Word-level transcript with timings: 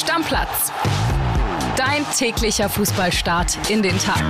Stammplatz. 0.00 0.72
Dein 1.76 2.06
täglicher 2.16 2.70
Fußballstart 2.70 3.70
in 3.70 3.82
den 3.82 3.98
Tag. 3.98 4.22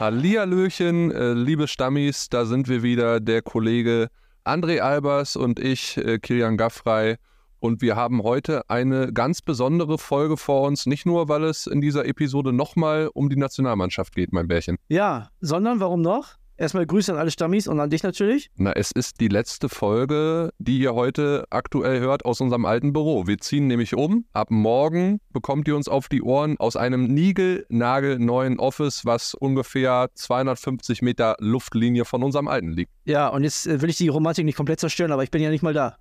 Hallihallöchen, 0.00 1.12
äh, 1.12 1.32
liebe 1.34 1.68
Stammis, 1.68 2.28
da 2.28 2.44
sind 2.44 2.66
wir 2.66 2.82
wieder, 2.82 3.20
der 3.20 3.40
Kollege 3.40 4.08
André 4.44 4.80
Albers 4.80 5.36
und 5.36 5.60
ich, 5.60 5.96
äh, 5.98 6.18
Kilian 6.18 6.56
Gaffrey. 6.56 7.18
Und 7.60 7.82
wir 7.82 7.94
haben 7.94 8.24
heute 8.24 8.68
eine 8.68 9.12
ganz 9.12 9.40
besondere 9.40 9.96
Folge 9.96 10.36
vor 10.36 10.62
uns, 10.62 10.86
nicht 10.86 11.06
nur, 11.06 11.28
weil 11.28 11.44
es 11.44 11.68
in 11.68 11.80
dieser 11.80 12.04
Episode 12.04 12.52
nochmal 12.52 13.10
um 13.14 13.30
die 13.30 13.36
Nationalmannschaft 13.36 14.16
geht, 14.16 14.32
mein 14.32 14.48
Bärchen. 14.48 14.76
Ja, 14.88 15.30
sondern 15.40 15.78
warum 15.78 16.02
noch? 16.02 16.34
Erstmal 16.58 16.86
Grüße 16.86 17.12
an 17.12 17.18
alle 17.18 17.30
Stammis 17.30 17.68
und 17.68 17.80
an 17.80 17.90
dich 17.90 18.02
natürlich. 18.02 18.50
Na, 18.56 18.72
es 18.72 18.90
ist 18.90 19.20
die 19.20 19.28
letzte 19.28 19.68
Folge, 19.68 20.50
die 20.58 20.78
ihr 20.78 20.94
heute 20.94 21.44
aktuell 21.50 22.00
hört 22.00 22.24
aus 22.24 22.40
unserem 22.40 22.64
alten 22.64 22.94
Büro. 22.94 23.26
Wir 23.26 23.36
ziehen 23.38 23.66
nämlich 23.66 23.94
um. 23.94 24.24
Ab 24.32 24.50
morgen 24.50 25.20
bekommt 25.34 25.68
ihr 25.68 25.76
uns 25.76 25.86
auf 25.86 26.08
die 26.08 26.22
Ohren 26.22 26.56
aus 26.58 26.76
einem 26.76 27.08
niegelnagelneuen 27.08 28.58
Office, 28.58 29.04
was 29.04 29.34
ungefähr 29.34 30.08
250 30.14 31.02
Meter 31.02 31.36
Luftlinie 31.40 32.06
von 32.06 32.22
unserem 32.22 32.48
alten 32.48 32.72
liegt. 32.72 32.90
Ja, 33.04 33.28
und 33.28 33.44
jetzt 33.44 33.66
äh, 33.66 33.82
will 33.82 33.90
ich 33.90 33.98
die 33.98 34.08
Romantik 34.08 34.46
nicht 34.46 34.56
komplett 34.56 34.80
zerstören, 34.80 35.12
aber 35.12 35.24
ich 35.24 35.30
bin 35.30 35.42
ja 35.42 35.50
nicht 35.50 35.62
mal 35.62 35.74
da. 35.74 35.98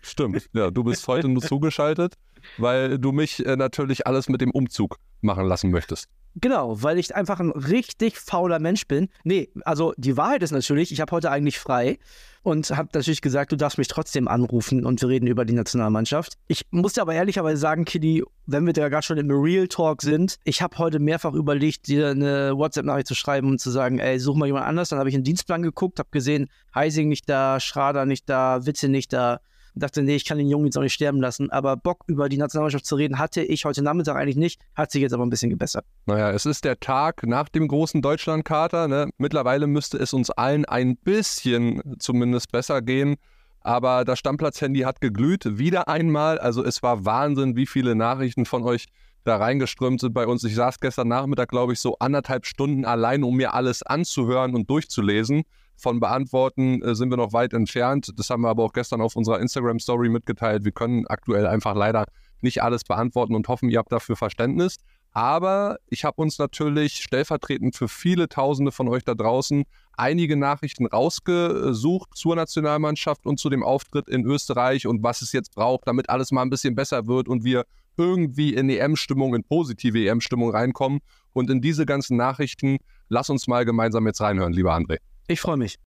Stimmt. 0.00 0.48
Ja, 0.52 0.70
du 0.70 0.84
bist 0.84 1.08
heute 1.08 1.26
nur 1.26 1.42
zugeschaltet, 1.42 2.14
weil 2.56 3.00
du 3.00 3.10
mich 3.10 3.44
äh, 3.44 3.56
natürlich 3.56 4.06
alles 4.06 4.28
mit 4.28 4.40
dem 4.42 4.52
Umzug 4.52 4.98
machen 5.22 5.46
lassen 5.46 5.72
möchtest. 5.72 6.08
Genau, 6.36 6.82
weil 6.82 6.98
ich 6.98 7.14
einfach 7.14 7.40
ein 7.40 7.50
richtig 7.50 8.18
fauler 8.18 8.58
Mensch 8.58 8.86
bin. 8.86 9.08
Nee, 9.22 9.50
also 9.64 9.92
die 9.98 10.16
Wahrheit 10.16 10.42
ist 10.42 10.50
natürlich, 10.50 10.90
ich 10.90 11.00
habe 11.00 11.12
heute 11.12 11.30
eigentlich 11.30 11.58
frei 11.58 11.98
und 12.42 12.70
habe 12.70 12.88
natürlich 12.94 13.20
gesagt, 13.20 13.52
du 13.52 13.56
darfst 13.56 13.76
mich 13.76 13.88
trotzdem 13.88 14.28
anrufen 14.28 14.86
und 14.86 15.00
wir 15.02 15.08
reden 15.08 15.26
über 15.26 15.44
die 15.44 15.52
Nationalmannschaft. 15.52 16.38
Ich 16.48 16.66
muss 16.70 16.94
dir 16.94 17.02
aber 17.02 17.14
ehrlicherweise 17.14 17.60
sagen, 17.60 17.84
Kitty, 17.84 18.24
wenn 18.46 18.64
wir 18.64 18.72
da 18.72 18.88
gerade 18.88 19.02
schon 19.02 19.18
im 19.18 19.30
Real 19.30 19.68
Talk 19.68 20.00
sind, 20.00 20.38
ich 20.44 20.62
habe 20.62 20.78
heute 20.78 20.98
mehrfach 20.98 21.34
überlegt, 21.34 21.86
dir 21.86 22.08
eine 22.08 22.56
WhatsApp-Nachricht 22.56 23.08
zu 23.08 23.14
schreiben 23.14 23.48
und 23.48 23.60
zu 23.60 23.70
sagen, 23.70 23.98
ey, 23.98 24.18
such 24.18 24.34
mal 24.34 24.46
jemand 24.46 24.66
anders. 24.66 24.88
Dann 24.88 24.98
habe 24.98 25.10
ich 25.10 25.14
einen 25.14 25.24
Dienstplan 25.24 25.62
geguckt, 25.62 25.98
habe 25.98 26.08
gesehen, 26.10 26.48
Heising 26.74 27.08
nicht 27.08 27.28
da, 27.28 27.60
Schrader 27.60 28.06
nicht 28.06 28.28
da, 28.28 28.64
Witze 28.64 28.88
nicht 28.88 29.12
da 29.12 29.40
dachte, 29.74 30.02
nee, 30.02 30.16
ich 30.16 30.24
kann 30.24 30.38
den 30.38 30.48
Jungen 30.48 30.66
jetzt 30.66 30.76
auch 30.76 30.82
nicht 30.82 30.92
sterben 30.92 31.20
lassen. 31.20 31.50
Aber 31.50 31.76
Bock 31.76 32.04
über 32.06 32.28
die 32.28 32.36
Nationalmannschaft 32.36 32.86
zu 32.86 32.96
reden 32.96 33.18
hatte 33.18 33.42
ich 33.42 33.64
heute 33.64 33.82
Nachmittag 33.82 34.16
eigentlich 34.16 34.36
nicht, 34.36 34.60
hat 34.74 34.90
sich 34.90 35.02
jetzt 35.02 35.12
aber 35.12 35.24
ein 35.24 35.30
bisschen 35.30 35.50
gebessert. 35.50 35.84
Naja, 36.06 36.30
es 36.30 36.46
ist 36.46 36.64
der 36.64 36.78
Tag 36.80 37.26
nach 37.26 37.48
dem 37.48 37.68
großen 37.68 38.02
Deutschlandkater. 38.02 38.88
Ne? 38.88 39.10
Mittlerweile 39.18 39.66
müsste 39.66 39.98
es 39.98 40.12
uns 40.12 40.30
allen 40.30 40.64
ein 40.64 40.96
bisschen 40.96 41.82
zumindest 41.98 42.52
besser 42.52 42.82
gehen. 42.82 43.16
Aber 43.60 44.04
das 44.04 44.18
Stammplatz-Handy 44.18 44.80
hat 44.80 45.00
geglüht, 45.00 45.58
wieder 45.58 45.88
einmal. 45.88 46.38
Also 46.38 46.64
es 46.64 46.82
war 46.82 47.04
Wahnsinn, 47.04 47.56
wie 47.56 47.66
viele 47.66 47.94
Nachrichten 47.94 48.44
von 48.44 48.64
euch 48.64 48.86
da 49.24 49.36
reingeströmt 49.36 50.00
sind 50.00 50.12
bei 50.12 50.26
uns. 50.26 50.42
Ich 50.42 50.56
saß 50.56 50.80
gestern 50.80 51.08
Nachmittag, 51.08 51.48
glaube 51.48 51.72
ich, 51.72 51.80
so 51.80 51.96
anderthalb 52.00 52.44
Stunden 52.44 52.84
allein, 52.84 53.22
um 53.22 53.36
mir 53.36 53.54
alles 53.54 53.84
anzuhören 53.84 54.54
und 54.54 54.68
durchzulesen 54.68 55.44
von 55.82 56.00
beantworten 56.00 56.82
äh, 56.82 56.94
sind 56.94 57.10
wir 57.10 57.16
noch 57.16 57.32
weit 57.32 57.52
entfernt. 57.52 58.10
Das 58.16 58.30
haben 58.30 58.42
wir 58.42 58.48
aber 58.48 58.64
auch 58.64 58.72
gestern 58.72 59.00
auf 59.00 59.16
unserer 59.16 59.40
Instagram-Story 59.40 60.08
mitgeteilt. 60.08 60.64
Wir 60.64 60.72
können 60.72 61.06
aktuell 61.06 61.46
einfach 61.46 61.74
leider 61.74 62.04
nicht 62.40 62.62
alles 62.62 62.84
beantworten 62.84 63.34
und 63.34 63.48
hoffen, 63.48 63.68
ihr 63.68 63.78
habt 63.78 63.92
dafür 63.92 64.16
Verständnis. 64.16 64.76
Aber 65.12 65.78
ich 65.88 66.04
habe 66.04 66.22
uns 66.22 66.38
natürlich 66.38 67.02
stellvertretend 67.02 67.76
für 67.76 67.86
viele 67.88 68.28
Tausende 68.28 68.72
von 68.72 68.88
euch 68.88 69.04
da 69.04 69.14
draußen 69.14 69.64
einige 69.94 70.36
Nachrichten 70.36 70.86
rausgesucht 70.86 72.16
zur 72.16 72.34
Nationalmannschaft 72.34 73.26
und 73.26 73.38
zu 73.38 73.50
dem 73.50 73.62
Auftritt 73.62 74.08
in 74.08 74.24
Österreich 74.24 74.86
und 74.86 75.02
was 75.02 75.20
es 75.20 75.32
jetzt 75.32 75.54
braucht, 75.54 75.86
damit 75.86 76.08
alles 76.08 76.32
mal 76.32 76.42
ein 76.42 76.50
bisschen 76.50 76.74
besser 76.74 77.06
wird 77.06 77.28
und 77.28 77.44
wir 77.44 77.64
irgendwie 77.98 78.54
in 78.54 78.70
EM-Stimmung, 78.70 79.34
in 79.34 79.44
positive 79.44 79.98
EM-Stimmung 79.98 80.50
reinkommen. 80.50 81.00
Und 81.34 81.50
in 81.50 81.60
diese 81.60 81.86
ganzen 81.86 82.16
Nachrichten, 82.16 82.78
lass 83.08 83.30
uns 83.30 83.46
mal 83.46 83.64
gemeinsam 83.64 84.06
jetzt 84.06 84.20
reinhören, 84.20 84.52
lieber 84.52 84.74
André. 84.74 84.98
Ich 85.28 85.40
freue 85.40 85.56
mich. 85.56 85.78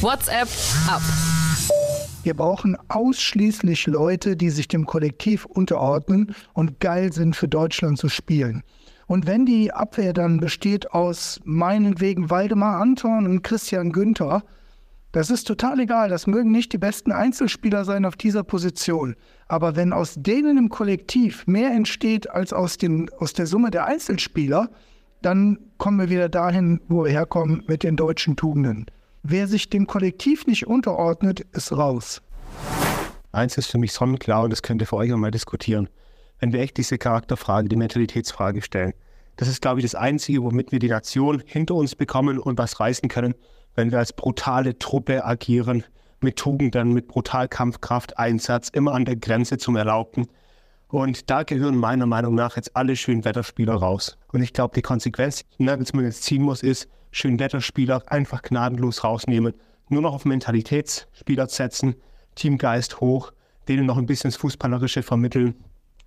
WhatsApp 0.00 0.48
ab. 0.88 1.02
Wir 2.24 2.34
brauchen 2.34 2.76
ausschließlich 2.88 3.86
Leute, 3.86 4.36
die 4.36 4.50
sich 4.50 4.68
dem 4.68 4.86
Kollektiv 4.86 5.44
unterordnen 5.44 6.34
und 6.52 6.80
geil 6.80 7.12
sind, 7.12 7.34
für 7.34 7.48
Deutschland 7.48 7.98
zu 7.98 8.08
spielen. 8.08 8.62
Und 9.06 9.26
wenn 9.26 9.44
die 9.44 9.72
Abwehr 9.72 10.12
dann 10.12 10.38
besteht 10.38 10.92
aus 10.92 11.40
meinetwegen 11.44 12.30
Waldemar 12.30 12.80
Anton 12.80 13.26
und 13.26 13.42
Christian 13.42 13.92
Günther, 13.92 14.42
das 15.12 15.28
ist 15.28 15.44
total 15.44 15.80
egal. 15.80 16.08
Das 16.08 16.26
mögen 16.26 16.50
nicht 16.50 16.72
die 16.72 16.78
besten 16.78 17.12
Einzelspieler 17.12 17.84
sein 17.84 18.06
auf 18.06 18.16
dieser 18.16 18.44
Position. 18.44 19.14
Aber 19.46 19.76
wenn 19.76 19.92
aus 19.92 20.14
denen 20.16 20.56
im 20.56 20.68
Kollektiv 20.70 21.46
mehr 21.46 21.70
entsteht 21.70 22.30
als 22.30 22.52
aus, 22.52 22.78
den, 22.78 23.10
aus 23.18 23.34
der 23.34 23.46
Summe 23.46 23.70
der 23.70 23.84
Einzelspieler, 23.84 24.70
dann 25.22 25.58
kommen 25.78 25.98
wir 25.98 26.10
wieder 26.10 26.28
dahin, 26.28 26.80
wo 26.88 27.04
wir 27.04 27.10
herkommen 27.10 27.62
mit 27.66 27.82
den 27.82 27.96
deutschen 27.96 28.36
Tugenden. 28.36 28.86
Wer 29.22 29.46
sich 29.46 29.70
dem 29.70 29.86
Kollektiv 29.86 30.46
nicht 30.46 30.66
unterordnet, 30.66 31.40
ist 31.52 31.72
raus. 31.72 32.22
Eins 33.30 33.56
ist 33.56 33.68
für 33.68 33.78
mich 33.78 33.92
sonnenklar 33.92 34.44
und 34.44 34.50
das 34.50 34.62
könnt 34.62 34.82
ihr 34.82 34.86
für 34.86 34.96
euch 34.96 35.12
auch 35.12 35.16
mal 35.16 35.30
diskutieren. 35.30 35.88
Wenn 36.38 36.52
wir 36.52 36.60
echt 36.60 36.76
diese 36.76 36.98
Charakterfrage, 36.98 37.68
die 37.68 37.76
Mentalitätsfrage 37.76 38.62
stellen, 38.62 38.92
das 39.36 39.48
ist, 39.48 39.62
glaube 39.62 39.80
ich, 39.80 39.84
das 39.84 39.94
Einzige, 39.94 40.42
womit 40.42 40.72
wir 40.72 40.78
die 40.78 40.88
Nation 40.88 41.42
hinter 41.46 41.76
uns 41.76 41.94
bekommen 41.94 42.38
und 42.38 42.58
was 42.58 42.80
reißen 42.80 43.08
können, 43.08 43.34
wenn 43.74 43.90
wir 43.90 43.98
als 43.98 44.12
brutale 44.12 44.78
Truppe 44.78 45.24
agieren, 45.24 45.84
mit 46.20 46.36
Tugenden, 46.36 46.92
mit 46.92 47.08
Brutalkampfkraft, 47.08 48.18
Einsatz, 48.18 48.68
immer 48.68 48.92
an 48.92 49.04
der 49.04 49.16
Grenze 49.16 49.58
zum 49.58 49.76
Erlaubten 49.76 50.26
und 50.92 51.30
da 51.30 51.42
gehören 51.42 51.78
meiner 51.78 52.04
Meinung 52.04 52.34
nach 52.34 52.56
jetzt 52.56 52.76
alle 52.76 52.96
Schönwetterspieler 52.96 53.74
raus. 53.74 54.18
Und 54.30 54.42
ich 54.42 54.52
glaube, 54.52 54.74
die 54.74 54.82
Konsequenz, 54.82 55.42
die 55.58 55.64
man 55.64 56.04
jetzt 56.04 56.22
ziehen 56.22 56.42
muss, 56.42 56.62
ist, 56.62 56.86
Schönwetterspieler 57.10 58.02
einfach 58.06 58.42
gnadenlos 58.42 59.02
rausnehmen, 59.02 59.54
nur 59.88 60.02
noch 60.02 60.12
auf 60.12 60.26
Mentalitätsspieler 60.26 61.48
setzen, 61.48 61.94
Teamgeist 62.34 63.00
hoch, 63.00 63.32
denen 63.68 63.86
noch 63.86 63.96
ein 63.96 64.04
bisschen 64.04 64.30
das 64.30 64.36
Fußballerische 64.36 65.02
vermitteln, 65.02 65.54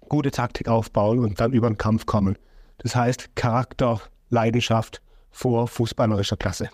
gute 0.07 0.29
Taktik 0.29 0.67
aufbauen 0.67 1.17
und 1.17 1.39
dann 1.39 1.53
über 1.53 1.67
den 1.67 1.79
Kampf 1.79 2.05
kommen. 2.05 2.37
Das 2.77 2.95
heißt, 2.95 3.35
Charakter, 3.35 4.01
Leidenschaft 4.29 5.01
vor 5.31 5.67
fußballerischer 5.67 6.37
Klasse. 6.37 6.69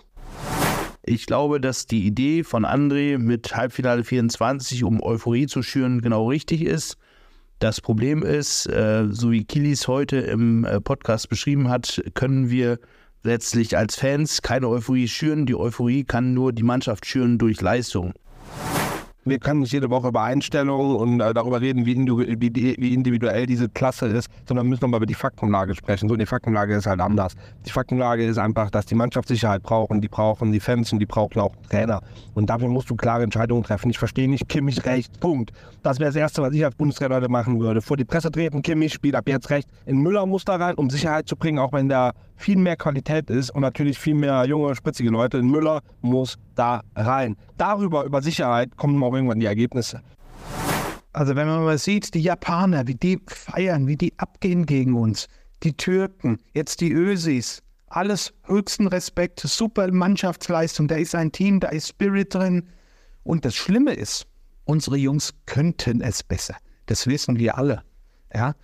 Ich 1.02 1.24
glaube, 1.24 1.62
dass 1.62 1.86
die 1.86 2.06
Idee 2.06 2.44
von 2.44 2.66
André 2.66 3.16
mit 3.16 3.56
Halbfinale 3.56 4.04
24, 4.04 4.84
um 4.84 5.02
Euphorie 5.02 5.46
zu 5.46 5.62
schüren, 5.62 6.02
genau 6.02 6.28
richtig 6.28 6.62
ist. 6.62 6.98
Das 7.62 7.80
Problem 7.80 8.24
ist, 8.24 8.66
äh, 8.66 9.06
so 9.08 9.30
wie 9.30 9.44
Kilis 9.44 9.86
heute 9.86 10.16
im 10.16 10.64
äh, 10.64 10.80
Podcast 10.80 11.28
beschrieben 11.28 11.68
hat, 11.68 12.02
können 12.14 12.50
wir 12.50 12.80
letztlich 13.22 13.76
als 13.76 13.94
Fans 13.94 14.42
keine 14.42 14.68
Euphorie 14.68 15.06
schüren. 15.06 15.46
Die 15.46 15.54
Euphorie 15.54 16.02
kann 16.02 16.34
nur 16.34 16.52
die 16.52 16.64
Mannschaft 16.64 17.06
schüren 17.06 17.38
durch 17.38 17.60
Leistung. 17.60 18.14
Wir 19.24 19.38
können 19.38 19.60
nicht 19.60 19.72
jede 19.72 19.88
Woche 19.88 20.08
über 20.08 20.22
Einstellungen 20.22 20.96
und 20.96 21.20
äh, 21.20 21.32
darüber 21.32 21.60
reden, 21.60 21.86
wie, 21.86 21.96
wie, 21.96 22.94
individuell 22.94 23.46
diese 23.46 23.68
Klasse 23.68 24.06
ist, 24.06 24.28
sondern 24.48 24.66
müssen 24.66 24.82
nochmal 24.82 24.98
über 24.98 25.06
die 25.06 25.14
Faktenlage 25.14 25.76
sprechen. 25.76 26.08
So, 26.08 26.16
die 26.16 26.26
Faktenlage 26.26 26.74
ist 26.74 26.86
halt 26.86 27.00
anders. 27.00 27.34
Die 27.64 27.70
Faktenlage 27.70 28.24
ist 28.26 28.38
einfach, 28.38 28.70
dass 28.70 28.84
die 28.84 28.96
Mannschaft 28.96 29.28
Sicherheit 29.28 29.62
braucht 29.62 29.90
und 29.90 30.00
die 30.00 30.08
brauchen 30.08 30.50
die 30.50 30.58
Fans 30.58 30.92
und 30.92 30.98
die 30.98 31.06
brauchen 31.06 31.40
auch 31.40 31.54
Trainer. 31.70 32.00
Und 32.34 32.50
dafür 32.50 32.68
musst 32.68 32.90
du 32.90 32.96
klare 32.96 33.22
Entscheidungen 33.22 33.62
treffen. 33.62 33.90
Ich 33.90 33.98
verstehe 33.98 34.28
nicht, 34.28 34.48
Kimmich 34.48 34.84
recht, 34.84 35.20
Punkt. 35.20 35.52
Das 35.84 36.00
wäre 36.00 36.08
das 36.08 36.16
Erste, 36.16 36.42
was 36.42 36.52
ich 36.52 36.64
als 36.64 36.74
Bundestrainer 36.74 37.16
heute 37.16 37.28
machen 37.28 37.60
würde. 37.60 37.80
Vor 37.80 37.96
die 37.96 38.04
Presse 38.04 38.30
treten, 38.30 38.60
Kimmich 38.62 38.92
spielt 38.92 39.14
ab 39.14 39.28
jetzt 39.28 39.50
recht. 39.50 39.68
In 39.86 39.98
Müller 39.98 40.26
muss 40.26 40.44
da 40.44 40.56
rein, 40.56 40.74
um 40.74 40.90
Sicherheit 40.90 41.28
zu 41.28 41.36
bringen, 41.36 41.60
auch 41.60 41.72
wenn 41.72 41.88
der 41.88 42.12
viel 42.42 42.58
mehr 42.58 42.76
Qualität 42.76 43.30
ist 43.30 43.50
und 43.50 43.62
natürlich 43.62 43.98
viel 43.98 44.14
mehr 44.14 44.44
junge, 44.44 44.74
spritzige 44.74 45.10
Leute. 45.10 45.42
Müller 45.42 45.80
muss 46.00 46.36
da 46.54 46.82
rein. 46.96 47.36
Darüber, 47.56 48.04
über 48.04 48.20
Sicherheit, 48.20 48.76
kommen 48.76 49.02
auch 49.02 49.14
irgendwann 49.14 49.40
die 49.40 49.46
Ergebnisse. 49.46 50.02
Also 51.12 51.36
wenn 51.36 51.46
man 51.46 51.62
mal 51.62 51.78
sieht, 51.78 52.14
die 52.14 52.20
Japaner, 52.22 52.86
wie 52.86 52.94
die 52.94 53.20
feiern, 53.26 53.86
wie 53.86 53.96
die 53.96 54.12
abgehen 54.18 54.66
gegen 54.66 54.94
uns, 54.94 55.28
die 55.62 55.76
Türken, 55.76 56.38
jetzt 56.52 56.80
die 56.80 56.90
Ösis, 56.90 57.62
alles 57.86 58.32
höchsten 58.44 58.88
Respekt, 58.88 59.40
super 59.40 59.90
Mannschaftsleistung, 59.92 60.88
da 60.88 60.96
ist 60.96 61.14
ein 61.14 61.30
Team, 61.30 61.60
da 61.60 61.68
ist 61.68 61.88
Spirit 61.88 62.34
drin. 62.34 62.68
Und 63.22 63.44
das 63.44 63.54
Schlimme 63.54 63.92
ist, 63.92 64.26
unsere 64.64 64.96
Jungs 64.96 65.34
könnten 65.46 66.00
es 66.00 66.22
besser. 66.22 66.56
Das 66.86 67.06
wissen 67.06 67.38
wir 67.38 67.56
alle. 67.56 67.82
Ja? 68.34 68.54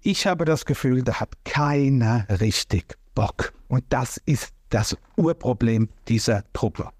Ich 0.00 0.26
habe 0.26 0.44
das 0.44 0.64
Gefühl, 0.64 1.02
da 1.02 1.20
hat 1.20 1.44
keiner 1.44 2.26
richtig 2.40 2.96
Bock. 3.14 3.52
Und 3.68 3.84
das 3.88 4.20
ist 4.26 4.52
das 4.70 4.96
Urproblem 5.16 5.88
dieser 6.08 6.44
Truppe. 6.52 6.90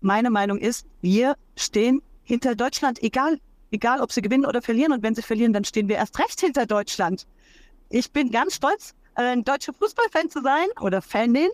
Meine 0.00 0.30
Meinung 0.30 0.58
ist, 0.58 0.86
wir 1.00 1.36
stehen 1.56 2.02
hinter 2.24 2.54
Deutschland, 2.54 3.02
egal, 3.02 3.38
egal 3.70 4.00
ob 4.00 4.10
sie 4.12 4.22
gewinnen 4.22 4.46
oder 4.46 4.62
verlieren. 4.62 4.92
Und 4.92 5.02
wenn 5.02 5.14
sie 5.14 5.22
verlieren, 5.22 5.52
dann 5.52 5.64
stehen 5.64 5.88
wir 5.88 5.96
erst 5.96 6.18
recht 6.18 6.40
hinter 6.40 6.66
Deutschland. 6.66 7.26
Ich 7.88 8.10
bin 8.10 8.30
ganz 8.30 8.54
stolz, 8.56 8.94
ein 9.14 9.44
deutscher 9.44 9.72
Fußballfan 9.74 10.30
zu 10.30 10.42
sein 10.42 10.66
oder 10.80 11.02
Fanin. 11.02 11.50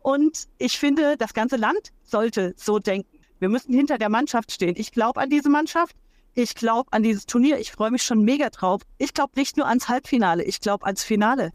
Und 0.00 0.48
ich 0.58 0.78
finde, 0.78 1.16
das 1.16 1.32
ganze 1.32 1.56
Land 1.56 1.92
sollte 2.04 2.54
so 2.56 2.78
denken. 2.78 3.18
Wir 3.38 3.48
müssen 3.48 3.72
hinter 3.72 3.98
der 3.98 4.08
Mannschaft 4.08 4.52
stehen. 4.52 4.74
Ich 4.76 4.92
glaube 4.92 5.20
an 5.20 5.30
diese 5.30 5.48
Mannschaft. 5.48 5.96
Ich 6.34 6.54
glaube 6.54 6.92
an 6.92 7.02
dieses 7.02 7.26
Turnier. 7.26 7.58
Ich 7.58 7.72
freue 7.72 7.90
mich 7.90 8.02
schon 8.02 8.22
mega 8.22 8.50
drauf. 8.50 8.82
Ich 8.98 9.14
glaube 9.14 9.32
nicht 9.36 9.56
nur 9.56 9.66
ans 9.66 9.88
Halbfinale, 9.88 10.42
ich 10.44 10.60
glaube 10.60 10.84
ans 10.86 11.02
Finale. 11.02 11.52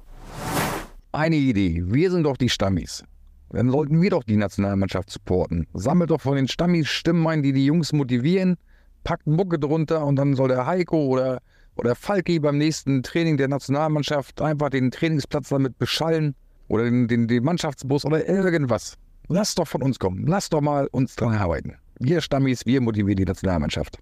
Eine 1.13 1.35
Idee. 1.35 1.83
Wir 1.85 2.09
sind 2.09 2.23
doch 2.23 2.37
die 2.37 2.47
Stammis. 2.47 3.03
Dann 3.49 3.69
sollten 3.69 4.01
wir 4.01 4.09
doch 4.11 4.23
die 4.23 4.37
Nationalmannschaft 4.37 5.09
supporten. 5.09 5.67
Sammelt 5.73 6.09
doch 6.09 6.21
von 6.21 6.37
den 6.37 6.47
Stammis 6.47 6.87
Stimmen 6.87 7.27
ein, 7.27 7.43
die 7.43 7.51
die 7.51 7.65
Jungs 7.65 7.91
motivieren. 7.91 8.55
Packt 9.03 9.27
Mucke 9.27 9.59
drunter 9.59 10.05
und 10.05 10.15
dann 10.15 10.35
soll 10.35 10.47
der 10.47 10.65
Heiko 10.65 11.05
oder, 11.07 11.41
oder 11.75 11.95
Falki 11.95 12.39
beim 12.39 12.57
nächsten 12.57 13.03
Training 13.03 13.35
der 13.35 13.49
Nationalmannschaft 13.49 14.41
einfach 14.41 14.69
den 14.69 14.89
Trainingsplatz 14.89 15.49
damit 15.49 15.77
beschallen. 15.77 16.33
Oder 16.69 16.85
den, 16.85 17.09
den, 17.09 17.27
den 17.27 17.43
Mannschaftsbus 17.43 18.05
oder 18.05 18.25
irgendwas. 18.29 18.97
Lasst 19.27 19.59
doch 19.59 19.67
von 19.67 19.81
uns 19.81 19.99
kommen. 19.99 20.25
Lasst 20.27 20.53
doch 20.53 20.61
mal 20.61 20.87
uns 20.93 21.17
dran 21.17 21.35
arbeiten. 21.35 21.75
Wir 21.99 22.21
Stammis, 22.21 22.65
wir 22.65 22.79
motivieren 22.79 23.17
die 23.17 23.25
Nationalmannschaft. 23.25 23.97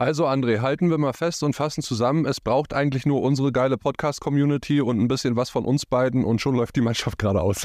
Also 0.00 0.28
André, 0.28 0.60
halten 0.60 0.90
wir 0.90 0.98
mal 0.98 1.12
fest 1.12 1.42
und 1.42 1.54
fassen 1.54 1.82
zusammen, 1.82 2.24
es 2.24 2.40
braucht 2.40 2.72
eigentlich 2.72 3.04
nur 3.04 3.20
unsere 3.20 3.50
geile 3.50 3.76
Podcast-Community 3.76 4.80
und 4.80 5.00
ein 5.00 5.08
bisschen 5.08 5.34
was 5.34 5.50
von 5.50 5.64
uns 5.64 5.86
beiden 5.86 6.24
und 6.24 6.40
schon 6.40 6.54
läuft 6.54 6.76
die 6.76 6.80
Mannschaft 6.82 7.18
geradeaus. 7.18 7.64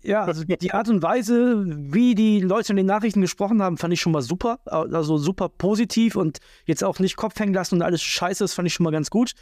Ja, 0.00 0.24
also 0.24 0.44
die 0.44 0.72
Art 0.72 0.88
und 0.88 1.02
Weise, 1.02 1.62
wie 1.66 2.14
die 2.14 2.40
Leute 2.40 2.72
in 2.72 2.78
den 2.78 2.86
Nachrichten 2.86 3.20
gesprochen 3.20 3.62
haben, 3.62 3.76
fand 3.76 3.92
ich 3.92 4.00
schon 4.00 4.12
mal 4.12 4.22
super. 4.22 4.60
Also 4.64 5.18
super 5.18 5.50
positiv 5.50 6.16
und 6.16 6.38
jetzt 6.64 6.82
auch 6.82 7.00
nicht 7.00 7.16
Kopf 7.16 7.38
hängen 7.38 7.52
lassen 7.52 7.74
und 7.74 7.82
alles 7.82 8.02
scheiße, 8.02 8.44
das 8.44 8.54
fand 8.54 8.66
ich 8.66 8.72
schon 8.72 8.84
mal 8.84 8.90
ganz 8.90 9.10
gut. 9.10 9.32